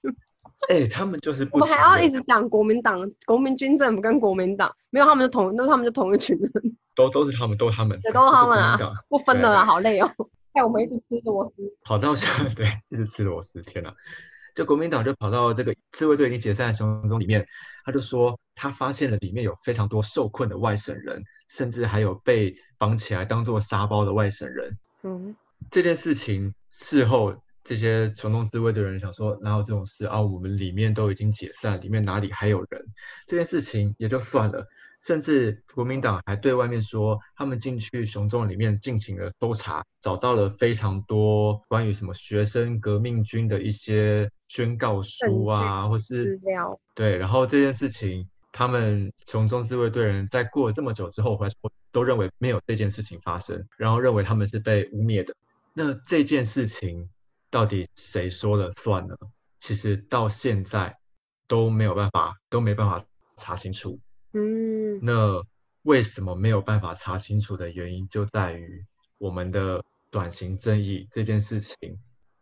[0.68, 6.51] 哎，他们就是我们还要一直讲国民党、国民军政府跟国民党，没有他们就同，都是他们就同一群人，
[6.94, 10.11] 都都是他们，都是他们，对，都是他们啊，不分的啦，好累哦，
[10.55, 13.92] 害我们一直吃螺丝，跑到下 对，一直吃螺丝，天哪！
[14.55, 17.46] 就国民党就跑到这个自卫队已经解散的行动中里面，
[17.87, 24.79] 他就说他发现了里面有非常多受困的外省人，甚至还有被绑起来当做沙包的外省人。
[25.05, 25.35] 嗯，
[25.70, 27.35] 这件事情事后
[27.73, 30.21] 这些熊中自卫的人想说哪有这种事啊？
[30.21, 32.85] 我们里面都已经解散，里面哪里还有人？
[33.27, 34.67] 这件事情也就算了。
[35.01, 46.79] 甚至国民党还对外面说，他们进去熊中里面进行了搜查，找到了非常多关于什么学生革命军的一些宣告书啊，或是资料。
[46.95, 51.53] 对，然后这件事情，他们熊中自卫队人在过了这么久之后回来，
[51.91, 55.35] 都认为没有这件事情发生，然后认为他们是被污蔑的。
[55.73, 57.09] 那这件事情
[57.53, 59.15] 到底谁说了算呢？
[59.61, 60.97] 其实到现在
[61.47, 63.05] 都没有办法，都没办法
[63.37, 64.01] 查清楚。
[64.33, 65.45] 嗯，那
[65.83, 68.87] 为什么没有办法查清楚的原因，就在于
[69.19, 71.77] 我们的转型正义这件事情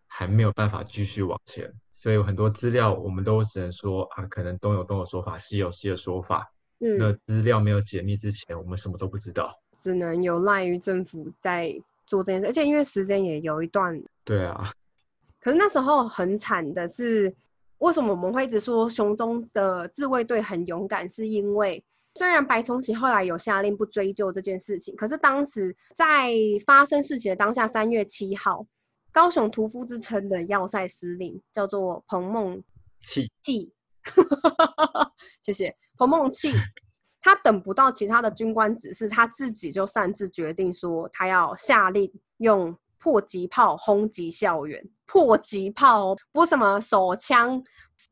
[0.07, 6.53] 还没有办法继续往前，所以有很多资料我们都只能说啊，可能东有东的说法，西有西的说法。
[6.79, 11.75] 嗯，那资料没有解密之前，我们什么都不知道，只能有赖于政府在
[12.07, 14.01] 做这件事，而且因为时间也有一段。
[14.25, 14.73] 对啊。
[15.41, 17.35] 可是那时候很惨的是。
[17.81, 21.09] 为什么我们会一直说熊中的自卫队很勇敢？
[21.09, 21.83] 是因为
[22.15, 26.31] 虽然白崇禧后来有下令不追究这件事情，可是当时在
[26.67, 28.67] 发生事情的当下，三月七号，
[29.11, 32.63] 高雄屠夫之称的要塞司令叫做彭梦
[33.43, 33.73] 器，
[35.41, 36.53] 谢谢彭梦器，
[37.23, 44.87] 他等不到其他的军官指示，他自己就擅自决定说，他要下令用迫击炮轰击校园。
[45.11, 47.61] 迫击炮，不是什么手枪，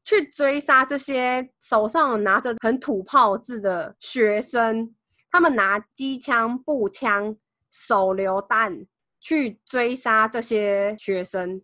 [0.05, 4.93] 去追杀这些手上拿着很土炮制的学生。
[5.31, 7.37] 他们拿机枪、步枪、
[7.71, 8.85] 手榴弹
[9.21, 11.63] 去追杀这些学生。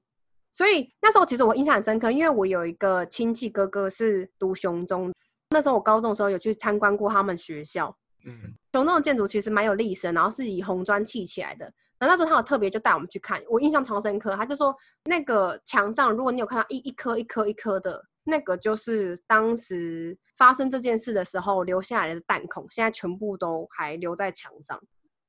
[0.53, 5.13] 所以那时候其实我印象很深刻，因为我有一个亲戚哥哥是读雄中，
[5.51, 7.97] 那时候我高中的时候有去参观过他们学校。
[8.25, 11.73] 嗯，雄中的建筑其实蛮有历史，然后是以红砖砌起来的。
[12.05, 14.37] 那那时候他有特别就带我们去看，我印象超深刻。
[14.37, 24.79] 他就说那个墙上，如果你有看到一一颗一颗一颗的，那个就是当时发生这件事的时候留下来的弹孔，现在全部都还留在墙上。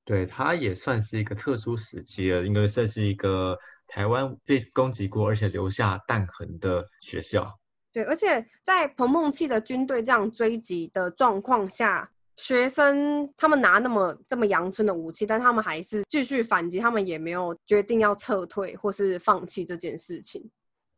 [0.03, 3.57] 对，它也算是一个特殊时期了，应该算是一个
[3.87, 7.57] 台湾被攻击过而且留下弹痕的学校。
[7.93, 12.11] 对，而且在彭梦器的军队这样追击的状况下。
[12.37, 20.49] 学生他们拿那么这么阳春的武器，但他们还是继续反击，他们也没有决定要撤退或是放弃这件事情。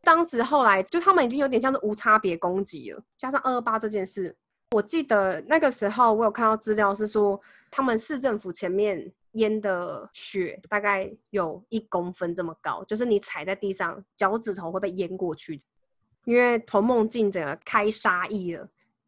[0.01, 4.35] 当时后来就他们已经有点像是无差别攻击了，加上二二八这件事，
[4.71, 15.59] 我记得那个时候我有看到资料是说，他们市政府前面淹的雪大概有一公分这么高，就是你踩在地上脚趾头会被淹过去，
[16.25, 18.67] 因为童梦境整个开杀意了。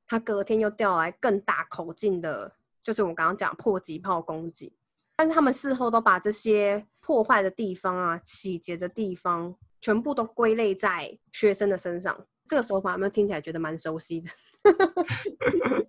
[0.09, 2.51] 他隔天又调来更大口径的，
[2.83, 4.75] 就是我们刚刚讲迫击炮攻击，
[5.15, 12.25] 但是他们事后都把这些破坏的地方啊、洗劫的地方，全部都归类在学生的身上。
[12.47, 14.29] 这个手法有没有听起来觉得蛮熟悉的？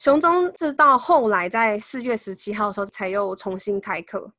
[0.00, 4.32] 熊中直到后来在四月十七号的时候才又重新开课，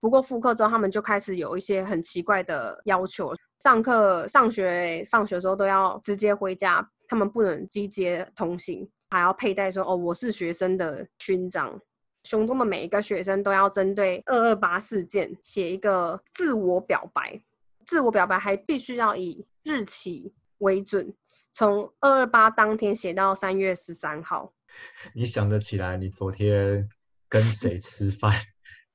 [0.00, 6.86] 不过复课之后他们就开始有一些很奇怪的要求，上课、上学、放学的时候都要直接回家。
[7.08, 11.80] 他们不能集结同行，还要佩戴说“哦，我是学生”的勋章。
[12.24, 17.40] 熊中的每一个学生都要针对二二八事件写一个自我表白，
[17.84, 21.14] 自我表白还必须要以日期为准，
[21.52, 24.52] 从二二八当天写到三月十三号。
[25.14, 25.96] 你想得起来？
[25.96, 26.88] 你昨天
[27.28, 28.32] 跟谁吃饭？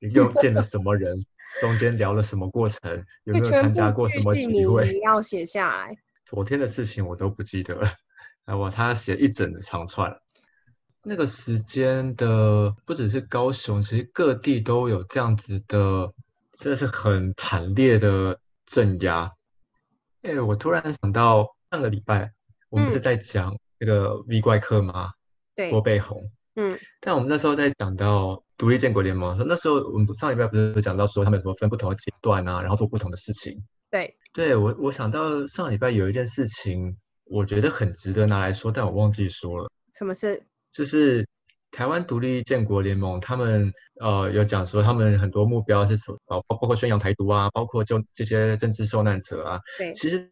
[0.02, 1.24] 你又见了什么人？
[1.60, 3.04] 中间聊了什么过程？
[3.24, 4.98] 有没有参加过什么聚会？
[5.00, 5.96] 要写下来。
[6.26, 7.88] 昨天的事情我都不记得了。
[8.46, 10.18] 啊，我他写一整的长串。
[11.04, 16.12] 那个时间的不只是高雄，其实各地都有这样子的，
[16.52, 19.30] 真的是很惨烈的镇压。
[20.22, 22.32] 哎，我突然想到上个礼拜
[22.70, 25.12] 我们是在讲那个 V 怪客吗？
[25.54, 26.30] 对，郭背红。
[26.56, 26.78] 嗯。
[26.98, 33.60] 但我们那时候在讲到独立建国联盟，那时候我们上礼拜不是讲到说他们什么分不同的阶段啊，然后做不同的事情。
[33.90, 34.16] 对。
[34.32, 39.68] 对我，我想到上礼拜有一件事情，我觉得很值得拿来说，但我忘记说了。
[39.98, 40.40] 什么事？
[40.70, 41.26] 就是
[41.72, 49.60] 台湾独立建国联盟，他们呃有讲说，他们很多目标是包包括宣扬台独啊，包括就这些政治受难者啊。
[49.76, 50.30] 对，其实，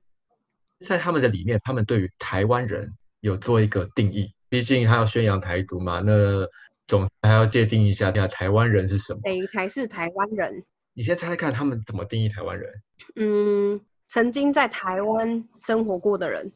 [0.87, 6.47] 在他们的里面，他们对于台湾人有做一个定义，毕竟他要宣扬台独嘛，那
[6.91, 9.21] 总还要界定一下，下台湾人是什么？
[9.25, 10.61] 谁才是台湾人？
[10.93, 12.69] 你先猜猜看，他们怎么定义台湾人？
[13.15, 16.51] 嗯，曾经在台湾生活过的人。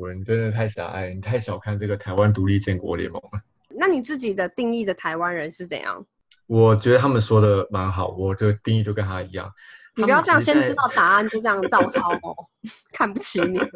[0.00, 3.40] 我你真的太狭隘，你太小看这个台湾独立建国联盟了。
[3.70, 6.06] 那你自己的定义的台湾人是怎样？
[6.46, 9.52] 我觉得他们说的蛮好，我这个定义就跟他一样。
[9.96, 12.36] 你不要这样，先知道答案就这样照抄哦，
[12.94, 13.58] 看不起你。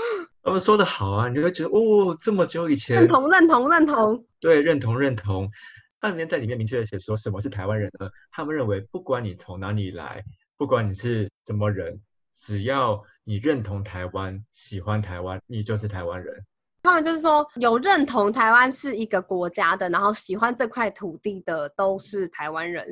[0.42, 5.50] 他们说的好啊，你就会觉得哦，这么久以前认同认同认同， 对，认同认同。
[6.00, 8.08] 那里面在里面明确的写说什么是台湾人呢？
[8.30, 10.22] 他们认为不管你从哪里来，
[10.56, 12.00] 不管你是什么人。
[12.40, 16.32] 只要你认同台湾、喜欢台湾，你就是台湾人。
[16.84, 22.86] 他们就是说，有认同台湾是一个国家的，然后喜欢这块土地的，都是台湾人。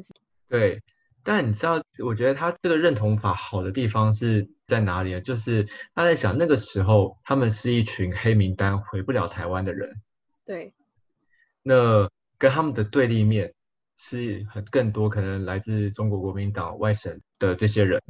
[0.49, 0.83] 对，
[1.27, 5.21] 但你知道，我觉得他这个认同法好的地方是在哪里呢？
[5.21, 10.01] 就是他在想，那个时候他们是一群黑名单回不了台湾的人。
[10.45, 10.73] 对。
[11.65, 12.09] 那
[12.39, 13.55] 跟他们的对立面
[13.97, 18.01] 是很更多可能来自中国国民党外省的这些人。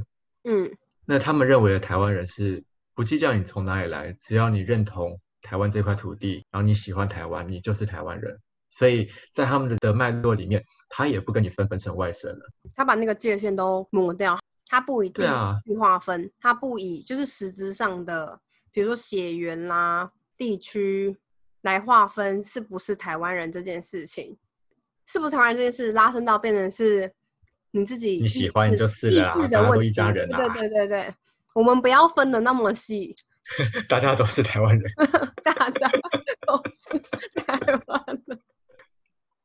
[0.45, 0.77] 嗯。
[1.07, 2.65] 那他们认为的台湾人是
[2.95, 8.39] 不计较你从哪里来，只要你认同台湾这块土地，然后你喜欢台湾，你就是台湾人。
[8.77, 12.51] 所以在他们的脉络里面，他也不跟你分分成外省了。
[12.75, 18.39] 他把那个界限都抹掉，他不以对啊去划分，他不以就是实质上的，
[18.71, 21.17] 比如说血缘啦、地区
[21.63, 24.37] 来划分是不是台湾人这件事情，
[25.07, 27.13] 是不是台湾人这件事拉伸到变成是。
[27.73, 29.11] 你自己你喜欢就是
[29.51, 30.39] 的问题一家人啊。
[30.39, 31.15] 对对对对，
[31.53, 33.15] 我们不要分的那么细。
[33.87, 34.91] 大家都是台湾人。
[35.45, 35.91] 大家
[36.47, 36.99] 都是
[37.45, 38.41] 台湾人。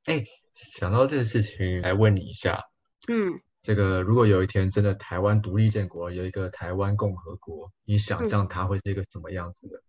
[0.06, 0.24] 哎，
[0.54, 2.60] 想到这个事情，来问你一下。
[3.08, 3.40] 嗯。
[3.62, 9.80] 这个如果有一天真的台湾独立建国，有一个台湾共和国，你想象它会是一个什么样子的？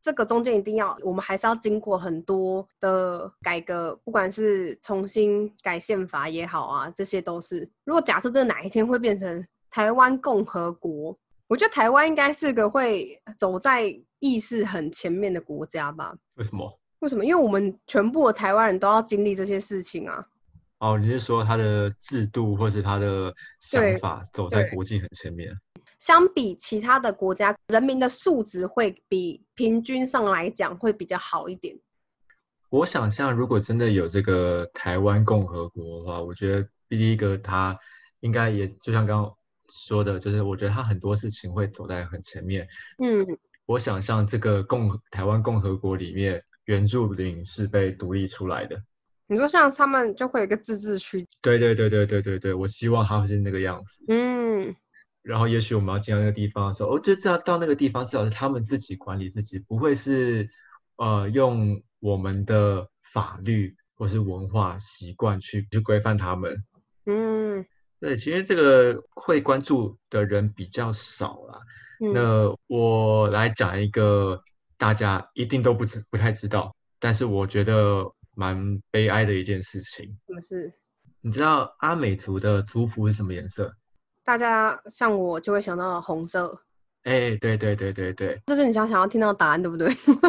[0.00, 7.70] 这个中间一定要，我们还是要经过很多的改革，不管是重新改宪法也好啊，这些都是。
[7.84, 11.18] 如果假设这哪一天会变成台湾共和国，
[11.48, 16.16] 我觉得台湾应该是个会走在意识很前面的国家吧？
[16.36, 16.80] 为什么？
[17.06, 17.24] 为什么？
[17.24, 20.26] 因为我们全部的台湾人都要经历这些事情啊。
[20.78, 25.56] 哦，你是说他的制度或是他的想法走在国际很前面？
[26.00, 31.78] 相比其他的国家，人民的素质会比平均上来讲会比较好一点。
[32.70, 37.78] 我想象，如果真的有这个台湾共和国的话，我觉得第一个他
[38.18, 39.32] 应该也就像刚刚
[39.68, 42.66] 说的，就是我觉得他很多事情会走在很前面。
[42.98, 43.24] 嗯，
[43.64, 48.80] 我想象这个共台湾共和国里面，原住民是被独立出来的。
[49.26, 51.26] 你说像他们就会有一个自治区？
[51.42, 54.04] 对对对对对对对，我希望他会是那个样子。
[54.08, 54.76] 嗯。
[55.22, 60.48] 然后，也许我们要进到那个地方的时候，我就知道到那个地方至少是他们自己管理自己，不会是
[60.98, 66.62] 呃用我们的法律或是文化习惯去去规范他们。
[67.06, 67.66] 嗯，
[67.98, 71.58] 对，其实这个会关注的人比较少啦。
[71.98, 74.40] 那我来讲一个
[74.78, 78.04] 大家一定都不知不太知道，但是我觉得
[78.34, 80.04] 蛮悲哀的一件事情。
[80.26, 80.72] 什么事？
[81.20, 83.74] 你知道阿美族的族服是什么颜色？
[84.24, 86.52] 大家像我就会想到红色，
[87.04, 89.88] 哎，对对对对对，这是你想想要听到答案，对不对？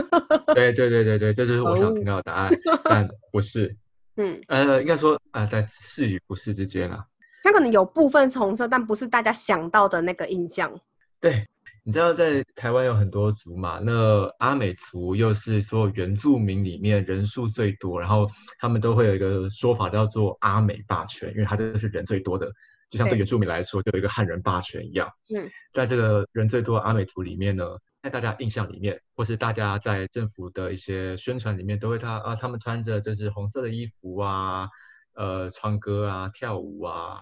[0.53, 2.51] 对对对对对，这就是我想听到的答案，
[2.85, 3.75] 但不是，
[4.17, 7.03] 嗯，呃，应该说啊，在是与不是之间啊，
[7.43, 10.71] 它可能有部分是红色，但不是大家想到的那个印象。
[11.19, 11.47] 对，
[11.87, 18.29] 你知道在台湾有很多族嘛，那阿美族又是所有原住民里面人数最多，然后
[18.59, 22.51] 他们都会有一个说法叫做阿美霸权，因为他真的是人最多的。
[22.89, 25.09] 就像对原住民来说，就有一个汉人霸权一样。
[25.33, 27.63] 嗯，在这个人最多的阿美族里面呢，
[28.03, 34.67] 在大家印象里面，或是大家在政府的一些宣传里面，都会他啊，他们穿着就是红色的衣服啊，
[35.15, 37.21] 呃，唱歌啊，跳舞啊。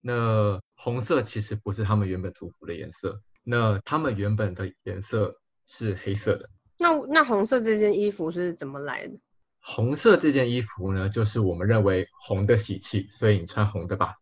[0.00, 3.20] 那红色其实不是他们原本族服的颜色，
[3.50, 5.34] 那他们原本的颜色
[5.66, 6.48] 是黑色的。
[6.78, 9.14] 那那红色这件衣服是怎么来的？
[9.60, 14.14] 红色这件衣服呢，就是我们认为红的喜气，所以你穿红的吧。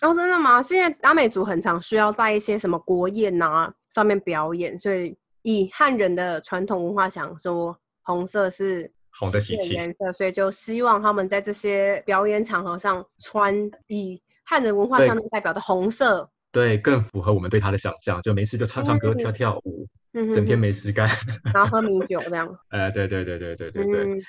[0.00, 0.62] 哦，真的吗？
[0.62, 13.54] 是因为阿美族很常需要在一些什么国宴啊上面表演，所以以汉人的传统文化想说，红色是红的喜气颜色，所以就希望他们在这些表演场合上穿
[13.88, 16.30] 以汉人文化上面代表的红色。
[16.52, 21.08] 对，更符合我们对他的想象，就没事就唱唱歌、跳跳舞，整天没事干，
[21.54, 22.48] 然后喝米酒这样。
[22.70, 24.22] 哎，对对对对对对对。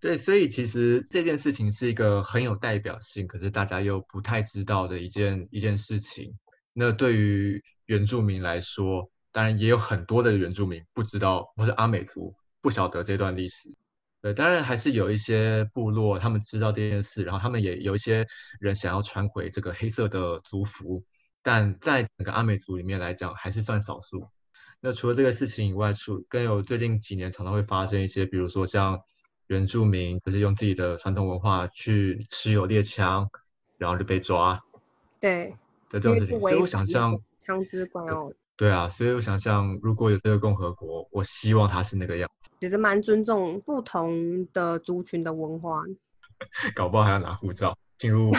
[0.00, 6.34] 对，所以其实这件事情是一个很有代表性，可是大家又不太知道的一件一件事情。
[6.72, 13.68] 那对于原住民来说，当然也有很多的原住民不知道，或是阿美族不晓得这段历史。
[14.22, 18.26] 对，当然还是有一些部落他们知道这件事，然后他们也有一些
[18.58, 21.04] 人想要穿回这个黑色的族服，
[21.42, 24.28] 但在整个阿美族里面来讲，还是算少数。
[24.80, 29.00] 那除了这个事情以外，除更有最近几年常常会发生一些，比如说像。
[29.50, 33.28] 原住民就是用自己的传统文化去持有猎枪，
[33.78, 34.62] 然后就被抓。
[35.18, 35.56] 对，
[35.90, 38.32] 的这种事情，所以我想象枪支管哦。
[38.56, 42.30] 对啊，所以我想象如果有这个共和国，我希望它是那个样。
[42.60, 45.82] 其实蛮尊重不同的族群的文化。
[46.76, 48.30] 搞不好还要拿护照进入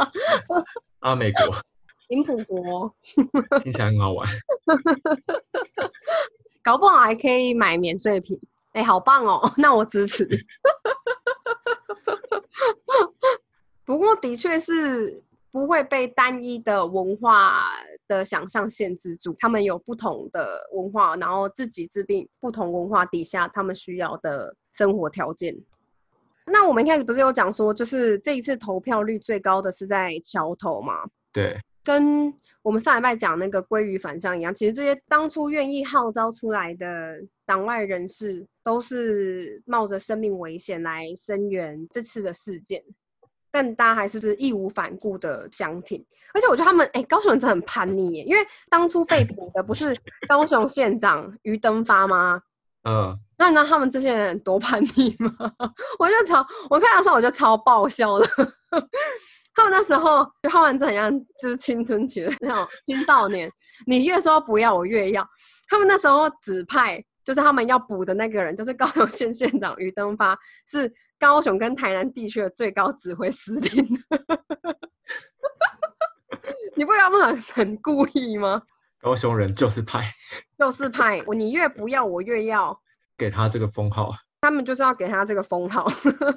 [1.00, 1.42] 阿美国、
[2.10, 2.92] 林普国，
[3.62, 4.28] 听起来很好玩。
[6.62, 8.38] 搞不好还可以买免税品。
[8.72, 9.40] 哎，好棒哦！
[9.56, 10.28] 那我支持。
[13.84, 17.70] 不过，的确是不会被单一的文化
[18.08, 19.34] 的想象限制住。
[19.38, 25.56] 他们有不同的文化，然后自己制定不同文化底下他们需要的生活条件。
[26.46, 31.04] 那我们一开始不是有讲说，就是这一次投票率最高的是在桥头吗？
[31.32, 31.56] 对，
[31.90, 32.32] 跟。
[32.62, 36.86] 我们上礼拜讲那个鲑鱼反向一样，其实这些当初愿意号召出来的
[37.46, 42.84] 党外人士，都是冒着生命危险来声援这次的事件，
[43.50, 46.04] 但大家还是是义无反顾的相挺。
[46.34, 49.96] 而且我觉得他们，哎，高雄人真的很叛逆耶，因为当初被捕的不是
[50.28, 52.42] 高雄县长于登发吗？
[52.84, 55.32] 嗯，那你知道他们这些人多叛逆吗？
[55.98, 58.26] 我就超，我看到时候我就超爆笑的。
[59.54, 61.10] 他们那时候就他们怎样，
[61.42, 63.50] 就是青春期的那种青少年，
[63.86, 65.26] 你越说不要，我越要。
[65.68, 70.36] 他们那时候指派，就是他们要补的那个人，就是高雄县县长于登发，
[70.66, 73.86] 是高雄跟台南地区的最高指挥司令。
[76.76, 78.62] 你不要很很故意吗？
[79.00, 80.12] 高雄人就是派，
[80.58, 81.22] 就是派。
[81.26, 82.78] 我你越不要，我越要
[83.18, 84.14] 给他这个封号。
[84.42, 85.86] 他们就是要给他这个封号，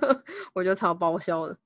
[0.54, 1.58] 我觉得超爆笑的。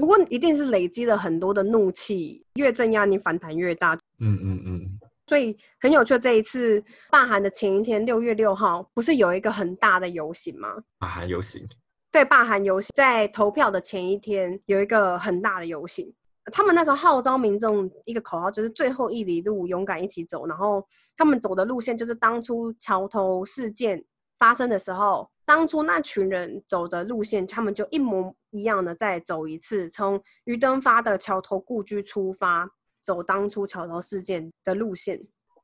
[0.00, 3.94] 不过一定是累积了很多的怒气，越镇压你反弹越大。
[4.18, 4.80] 嗯嗯嗯。
[5.26, 10.74] 所以很有趣，这一次罢韩的前一天，六月六号，不是有一个很大的游行吗？
[10.98, 11.64] 罢韩游行。
[12.10, 16.12] 对，罢韩游行在投票的前一天有一个很大的游行。
[16.52, 20.46] 他们那时候号召民众一个口号，就是最后一里路，勇敢一起走。
[20.46, 20.84] 然后
[21.16, 24.02] 他们走的路线就是当初桥头事件
[24.38, 25.30] 发生的时候。
[25.50, 32.70] 当初那群人走的路线，他们就一模一样的再走一次，从于登发的桥头故居出发，
[33.02, 35.20] 走当初桥头事件的路线。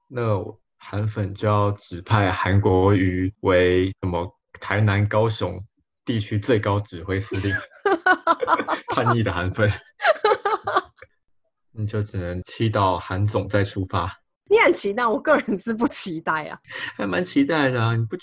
[0.09, 0.45] 那
[0.77, 4.29] 韩粉就要指派韩国瑜为什么
[4.61, 5.57] 台南、高雄
[6.05, 7.55] 地区最高指挥司令？
[8.89, 9.71] 叛逆的韩粉，
[11.71, 14.13] 你就只能期待韩总再出发。
[14.51, 16.59] 你很期待，我个人是不期待啊，
[16.97, 18.17] 还蛮期待的啊，你不？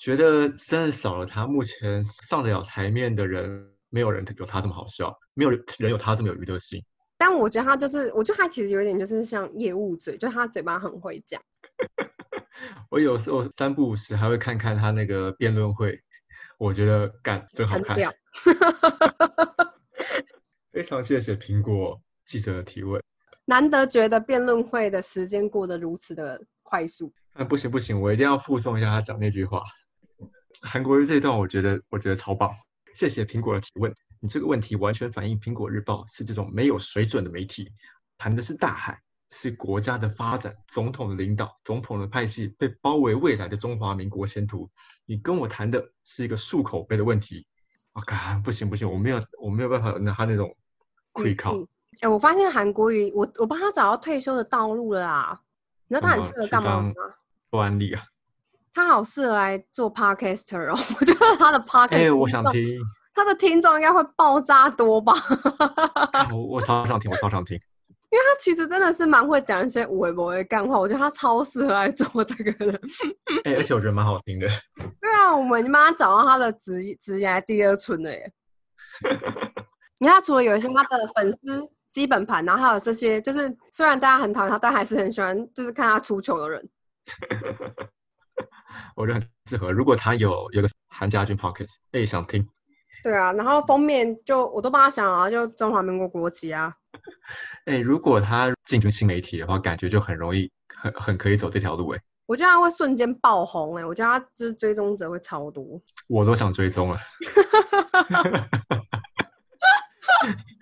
[0.00, 6.82] 觉得真的少了他，目前上得了台面的人，没有人有他这么好笑，没有人有他这么有娱乐性。
[7.18, 11.38] 但我觉得他就是，我觉得他其实有点就是像业务嘴，就他嘴巴很会讲。
[12.88, 16.00] 我有时候三不五时还会看看他那个辩论会，
[16.56, 17.94] 我觉得干真好看。
[20.72, 23.02] 非常谢谢苹果记者的提问，
[23.44, 27.12] 难得觉得辩论会的时间过得如此的快速。
[27.34, 29.62] 那不行不行，我一定要附送一下他讲那句话。
[30.62, 32.54] 韩国瑜这一段，我觉得我觉得超棒，
[32.94, 33.94] 谢谢苹果的提问。
[34.20, 37.72] 你这个问题完全反映苹果日报是这种没有水准的媒体，
[38.18, 44.70] 谈的是大海，是国家的发展，总统的领导，总统的派系被包围未来的中华民国前途。
[45.06, 47.46] 你跟我谈的是一个漱口杯的问题，
[47.92, 50.54] 啊，干不行不行，我没有我没有办法拿他那种
[51.12, 51.54] 愧靠。
[52.02, 55.40] 哎，我发现韩国瑜，我我帮他找到退休的道路了啊！
[55.88, 56.92] 你知道他很适合干嘛吗？
[57.50, 58.04] 做安利啊。
[58.74, 62.78] 他好适合来做 podcaster 哦， 我觉得他的 podcast，哎，我想听，
[63.14, 65.12] 他的听众应该会爆炸多吧？
[66.32, 67.58] 我我超想听，我超想听。
[68.10, 72.80] 因为他其实真的是蛮会讲一些无为不为干话，我觉得他超适合来做这个的。
[73.44, 74.48] 哎，而且我觉得蛮好听的。
[75.00, 78.32] 对啊，我们帮他找到他的职职业第二春了耶。
[80.00, 86.68] 你看，除了有一些他的粉丝基本盘，然后还有这些，就是虽然大家很讨厌他，但还是很喜欢，就是看他出糗的人。
[89.00, 89.72] 我觉得很适合。
[89.72, 92.46] 如果他有有个韩家军 pocket，哎，想听。
[93.02, 96.72] 对啊，然后封面就我都帮他想啊，就中华民国国旗啊。
[97.64, 102.00] 哎，如果他进军新媒体的话，感觉就很容易，很很可以走这条路哎。
[102.26, 105.64] 我觉得他会瞬间爆红哎，我觉得他就是追踪者会超多。
[106.08, 106.98] 我都想追踪了。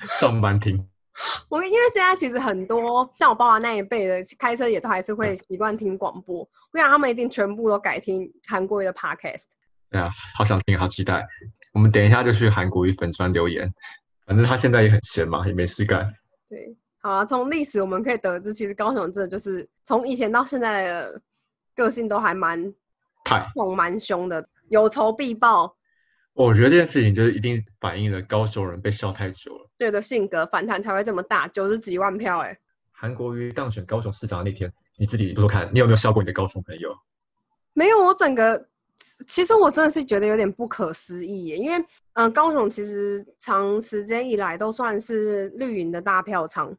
[0.20, 0.88] 上班听。
[1.48, 6.40] 我因为现在其实很多像我爸爸那一辈的开车也都还是会习惯听广播，
[6.72, 9.44] 我想他们一定全部都改听韩国的 podcast。
[9.90, 11.26] 对啊，好想听，好期待。
[11.72, 13.72] 我们等一下就去韩国语粉专留言，
[14.26, 16.12] 反正他现在也很闲嘛，也没事干。
[16.48, 17.24] 对，好啊。
[17.24, 21.22] 从历史我们可以得知，其实高雄真的就是从以前到现在的
[21.74, 22.72] 个性都还蛮
[23.24, 25.74] 太猛、蛮凶的，有仇必报。
[26.38, 32.56] 我觉得这件事情就是一定反映了高雄人被笑太久了，对的性格反弹才会这么大，九十几万票哎。
[32.92, 36.96] 韩国瑜当选高雄市长那天，你自己说说看，你有没有笑过你的高雄朋友？
[37.72, 38.68] 没有，我整个
[39.26, 46.72] 其实我真的是觉得有点不可思议耶，因为嗯，高雄其实长时间以来都算是绿营的大票仓，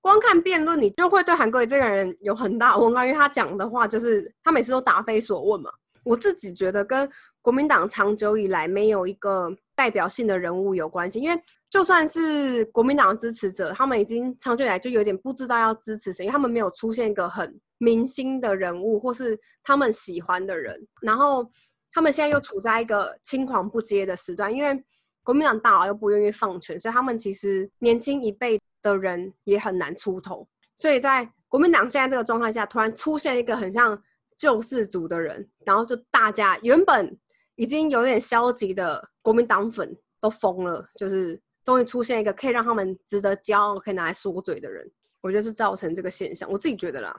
[0.00, 5.70] 光看辩论你就会对韩国瑜这个人有很大问号，因为他讲的话就是他每次都答非所问嘛。
[6.04, 7.06] 我自己觉得跟。
[7.44, 11.38] 国民党长久以来没有一个代表性的人物有关系，因为
[11.68, 20.74] 就算是国民党支持者，他们已经长久以来就有点不知道要支持谁，因为他们没有出现一个很明星的人物或是他们喜欢的人。
[21.02, 21.46] 然后
[21.92, 24.82] 他们现在又处在一个青黄不接的时段，因为
[25.22, 30.48] 国民党大佬又不愿意放权，所以他们其实年轻一辈的人也很难出头。
[30.76, 34.02] 所以在国民党现在这个状态下，突然出现一个很像
[34.34, 37.14] 救世主的人，然后就大家原本。
[37.56, 44.90] 已经有点消极的国民党粉都疯了，就是终于出现一个可以让他们值得骄傲、可以拿来说嘴的人，
[45.20, 46.50] 我觉得是造成这个现象。
[46.50, 47.14] 我自己觉得啦。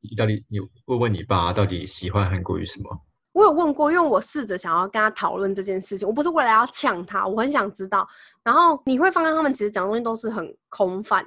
[0.00, 2.88] 你到底你问问你爸，到底喜欢韩国语什么？
[3.32, 8.08] 我有问过，因为我试着想要跟他讨论这件事情，我不是为了要呛他，我很想知道。
[8.42, 11.24] 然后你会发现，他们其实讲的东西都是很空泛，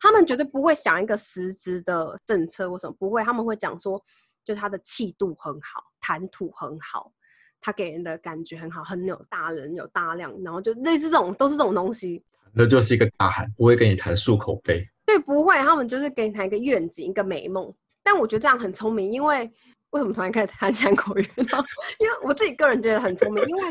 [0.00, 4.02] 他们绝对不会想一个实质的政策或什么，不会，他们会讲说，
[4.44, 7.12] 就他的气度很好，谈吐很好。
[7.60, 12.24] 他给人的感觉很好，很有大人有大量，然后就类似这种，都是这种东西。
[12.58, 14.82] 那就是一个大喊，不会跟你谈漱口杯。
[15.04, 17.72] 对，不会，他们就是给你谈一个愿景，一个美梦。
[18.02, 19.50] 但我觉得这样很聪明，因为
[19.90, 21.64] 为什么突然开始谈讲口语呢？
[22.00, 23.62] 因为我自己个人觉得很聪明，因为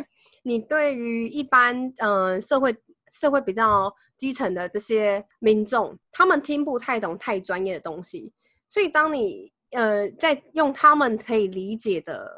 [0.44, 2.76] 你对于一般嗯社会
[3.12, 8.32] 社会比较基层的这些民众，他们听不太懂太专业的东西，
[8.68, 12.32] 所以当你呃在用他们可以理解的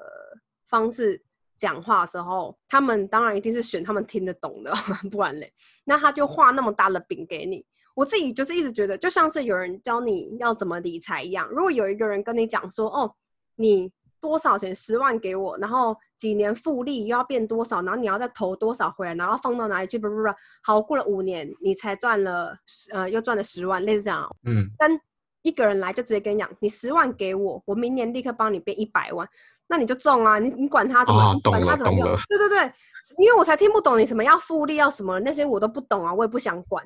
[0.66, 1.22] 方式。
[1.58, 4.74] 讲话的时候，他们当然一定是选他们听得懂的，
[5.12, 5.52] 不然嘞，
[5.84, 7.66] 那他就画那么大的饼给你。
[7.96, 11.48] 我自己就是一直觉得，就像是有人教你要怎么理财一样。
[11.50, 13.12] 如果有一个人跟你讲说，哦，
[13.56, 19.98] 你多少钱十万给我，然后几年复利又要变多少，然后你要再投多少回来，然后放到哪里去？
[19.98, 20.24] 不不不，
[20.62, 22.56] 好，过了五年你才赚了，
[22.92, 24.30] 呃，又赚了十万，类似这样。
[24.46, 25.00] 嗯，跟
[25.48, 29.28] 一个人来就直接跟你讲，你十万给我，我明年立刻帮你变一百万。
[29.70, 30.40] 那你就中啊！
[30.40, 32.18] 你你管他怎么，管他怎么用？
[32.30, 32.72] 对对对，
[33.18, 36.82] 因为我才听不懂你什么要复利要什么那些我都不懂啊，我也不想管。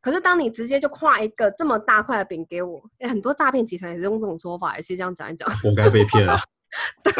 [0.00, 5.48] 可是当你直接就跨一个这么大块的饼给我，哎，很多诈骗集团也是用这种说法，也是这样讲一讲。
[5.64, 6.38] 我该被骗啊。
[7.02, 7.12] 对，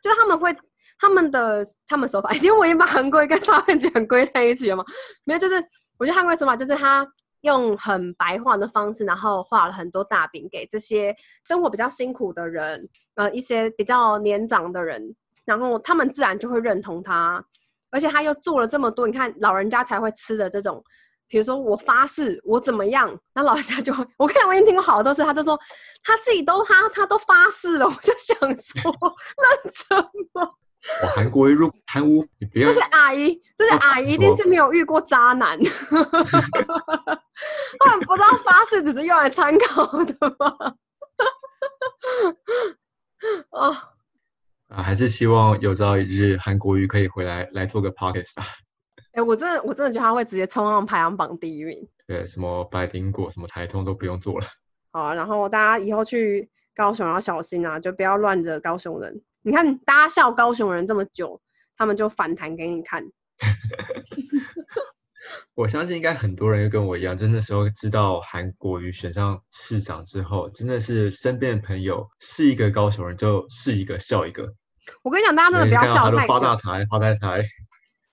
[0.00, 0.56] 就是他们会
[1.00, 4.84] 他们的他们手法，因为我已经把韩国跟诈骗集团归在一起了嘛。
[5.24, 5.56] 没有，就是
[5.98, 7.04] 我觉得韩国手法就是他。
[7.42, 11.14] 用很白话的方式，然后画了很多大饼给这些
[11.46, 12.82] 生活比较辛苦的人，
[13.14, 15.14] 呃，一些比较年长的人，
[15.44, 17.44] 然后他们自然就会认同他，
[17.90, 20.82] 而且他又做了这么多，你看老人家才会吃的这种，
[21.28, 25.58] 比如说我发誓我怎么样，那老人家就会，我看我已经听过好多次，他就说
[26.02, 28.92] 他自己都他他都发誓了，我就想说
[29.36, 29.98] 认真
[30.32, 30.48] 吗？
[31.00, 32.66] 我韩国入贪污，你不要。
[32.66, 35.56] 这些阿姨，这是阿姨一定是没有遇过渣男，
[38.00, 40.74] 不知道发誓只是用来参考的吗？
[43.50, 43.76] 哦，
[44.68, 48.46] 啊，还是希望有朝一日韩国瑜可以回来来做个 podcast 啊！
[49.12, 51.88] 哎，我真的，我真的觉得他会直接冲上排行榜第一名。
[52.06, 54.46] 对，什么白苹果，什么台通都不用做了。
[54.90, 59.22] 好，然后大家以后去高雄要小心啊，就不要乱惹高雄人。
[59.42, 61.40] 你看，大家笑高雄人这么久，
[61.76, 63.04] 他们就反弹给你看。
[65.54, 74.52] 我相信应该很多人跟我一样，就那时候知道韩国瑜选上市长之后，真的是身边的朋友是一个高雄人，就是一个笑一个。
[75.02, 77.44] 我跟你讲，大家真的不要笑太发大财，发大财。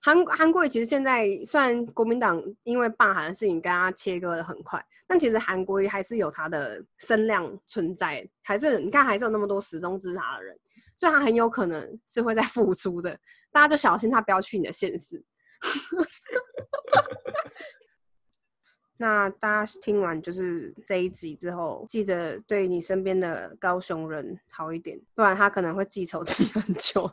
[0.02, 10.56] 韩韩国瑜其实现在虽然国民党因为罢韩的事情跟他切割的很快，但其实韩国瑜还是有他的声量存在，还是你看还是有那么多始终支持他的人，
[10.96, 13.18] 所以他很有可能是会在付出的。
[13.52, 15.22] 大家就小心他不要去你的现实。
[18.98, 27.10] 那大家听完就是这一集之后，记得对你身边的高雄人好一点，不然他可能会记仇记很久。